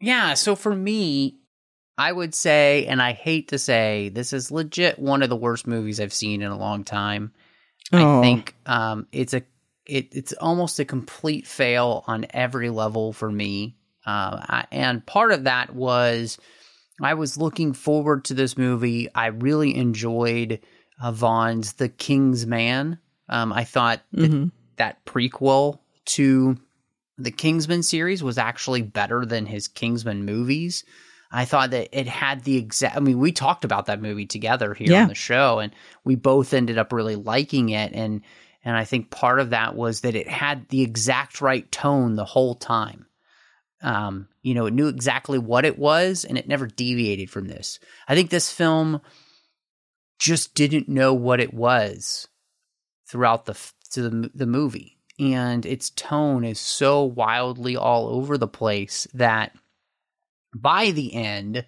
[0.00, 1.36] Yeah, so for me,
[1.98, 5.66] I would say, and I hate to say, this is legit one of the worst
[5.66, 7.32] movies I've seen in a long time.
[7.92, 8.18] Oh.
[8.18, 9.42] I think um, it's a
[9.86, 13.76] it, it's almost a complete fail on every level for me.
[14.04, 16.38] Uh, I, and part of that was
[17.00, 19.08] I was looking forward to this movie.
[19.14, 20.60] I really enjoyed
[21.00, 22.98] uh, Vaughn's The King's Man.
[23.28, 24.50] Um, I thought that Mhm.
[24.76, 26.56] that prequel to
[27.18, 30.84] the Kingsman series was actually better than his Kingsman movies.
[31.30, 32.96] I thought that it had the exact.
[32.96, 35.02] I mean, we talked about that movie together here Yeah.
[35.02, 35.72] on the show, and
[36.04, 37.92] we both ended up really liking it.
[37.92, 38.22] And
[38.64, 42.24] And I think part of that was that it had the exact right tone the
[42.24, 43.06] whole time.
[43.80, 47.78] Um, you know, it knew exactly what it was and it never deviated from this.
[48.08, 49.00] I think this film
[50.18, 52.26] just didn't know what it was
[53.08, 53.56] throughout the
[53.90, 59.52] to the the movie and its tone is so wildly all over the place that
[60.54, 61.64] by the end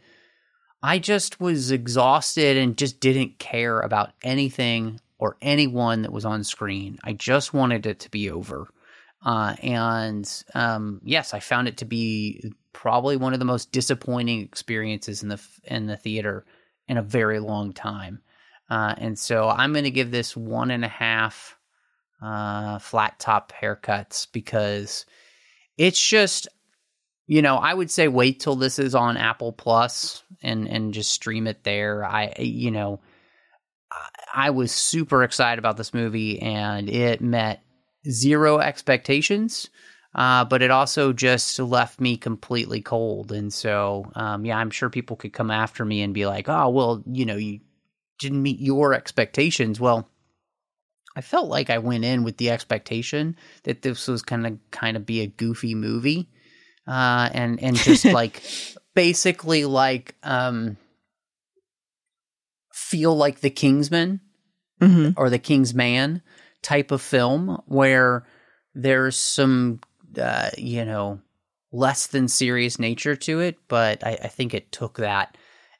[0.82, 6.44] I just was exhausted and just didn't care about anything or anyone that was on
[6.44, 6.98] screen.
[7.02, 8.68] I just wanted it to be over.
[9.24, 14.40] Uh, and um, yes, I found it to be probably one of the most disappointing
[14.40, 16.46] experiences in the in the theater
[16.86, 18.20] in a very long time.
[18.70, 21.58] Uh, and so I'm going to give this one and a half
[22.22, 25.06] uh, flat top haircuts because
[25.76, 26.46] it's just,
[27.28, 31.12] you know, I would say wait till this is on Apple Plus and and just
[31.12, 32.04] stream it there.
[32.04, 33.00] I, you know,
[34.34, 37.62] I was super excited about this movie and it met
[38.10, 39.70] zero expectations.
[40.14, 43.30] Uh, but it also just left me completely cold.
[43.30, 46.70] And so, um, yeah, I'm sure people could come after me and be like, oh,
[46.70, 47.60] well, you know, you
[48.18, 49.78] didn't meet your expectations.
[49.78, 50.08] Well,
[51.14, 54.96] I felt like I went in with the expectation that this was kind of kind
[54.96, 56.28] of be a goofy movie,
[56.88, 58.42] uh, and and just like
[58.94, 60.76] basically like um,
[62.72, 64.20] feel like the Kingsman
[64.80, 65.20] Mm-hmm.
[65.20, 66.22] or the King's Man
[66.62, 68.24] type of film where
[68.76, 69.80] there's some
[70.16, 71.20] uh, you know
[71.72, 75.36] less than serious nature to it, but I, I think it took that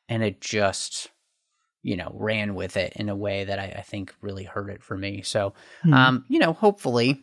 [0.09, 1.11] and it just
[1.85, 4.83] you know, ran with it in a way that I, I think really hurt it
[4.83, 5.23] for me.
[5.23, 5.55] So,
[5.85, 5.95] Hmm.
[5.95, 7.23] um, you know, hopefully,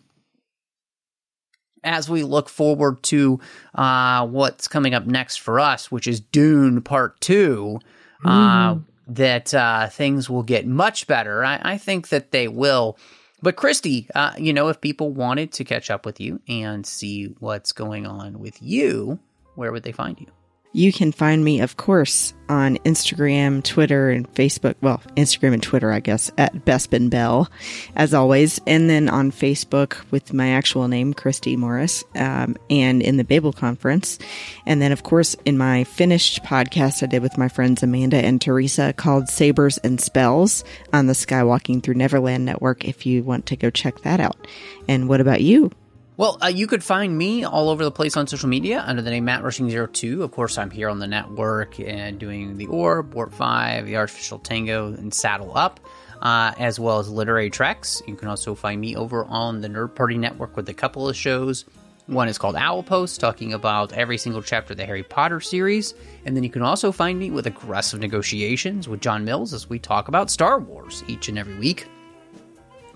[1.85, 3.39] as we look forward to
[3.75, 7.79] uh, what's coming up next for us, which is Dune Part 2,
[8.25, 8.75] uh,
[9.07, 11.45] that uh, things will get much better.
[11.45, 12.97] I, I think that they will.
[13.41, 17.35] But, Christy, uh, you know, if people wanted to catch up with you and see
[17.39, 19.19] what's going on with you,
[19.53, 20.27] where would they find you?
[20.75, 24.75] You can find me, of course, on Instagram, Twitter, and Facebook.
[24.81, 27.49] Well, Instagram and Twitter, I guess, at Bespin Bell,
[27.95, 28.59] as always.
[28.67, 33.53] And then on Facebook with my actual name, Christy Morris, um, and in the Babel
[33.53, 34.19] Conference.
[34.65, 38.41] And then, of course, in my finished podcast I did with my friends Amanda and
[38.41, 43.55] Teresa called Sabers and Spells on the Skywalking Through Neverland Network if you want to
[43.55, 44.45] go check that out.
[44.89, 45.71] And what about you?
[46.17, 49.09] Well, uh, you could find me all over the place on social media under the
[49.09, 53.13] name Matt Rushing 2 Of course, I'm here on the network and doing the Orb,
[53.13, 55.81] Warp 5, the Artificial Tango, and Saddle Up,
[56.21, 58.01] uh, as well as Literary Treks.
[58.07, 61.17] You can also find me over on the Nerd Party Network with a couple of
[61.17, 61.65] shows.
[62.07, 65.95] One is called Owl Post, talking about every single chapter of the Harry Potter series.
[66.25, 69.79] And then you can also find me with Aggressive Negotiations with John Mills as we
[69.79, 71.87] talk about Star Wars each and every week.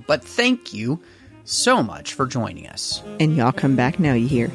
[0.07, 1.01] But thank you
[1.49, 3.01] so much for joining us.
[3.19, 4.51] And y'all come back now, you hear.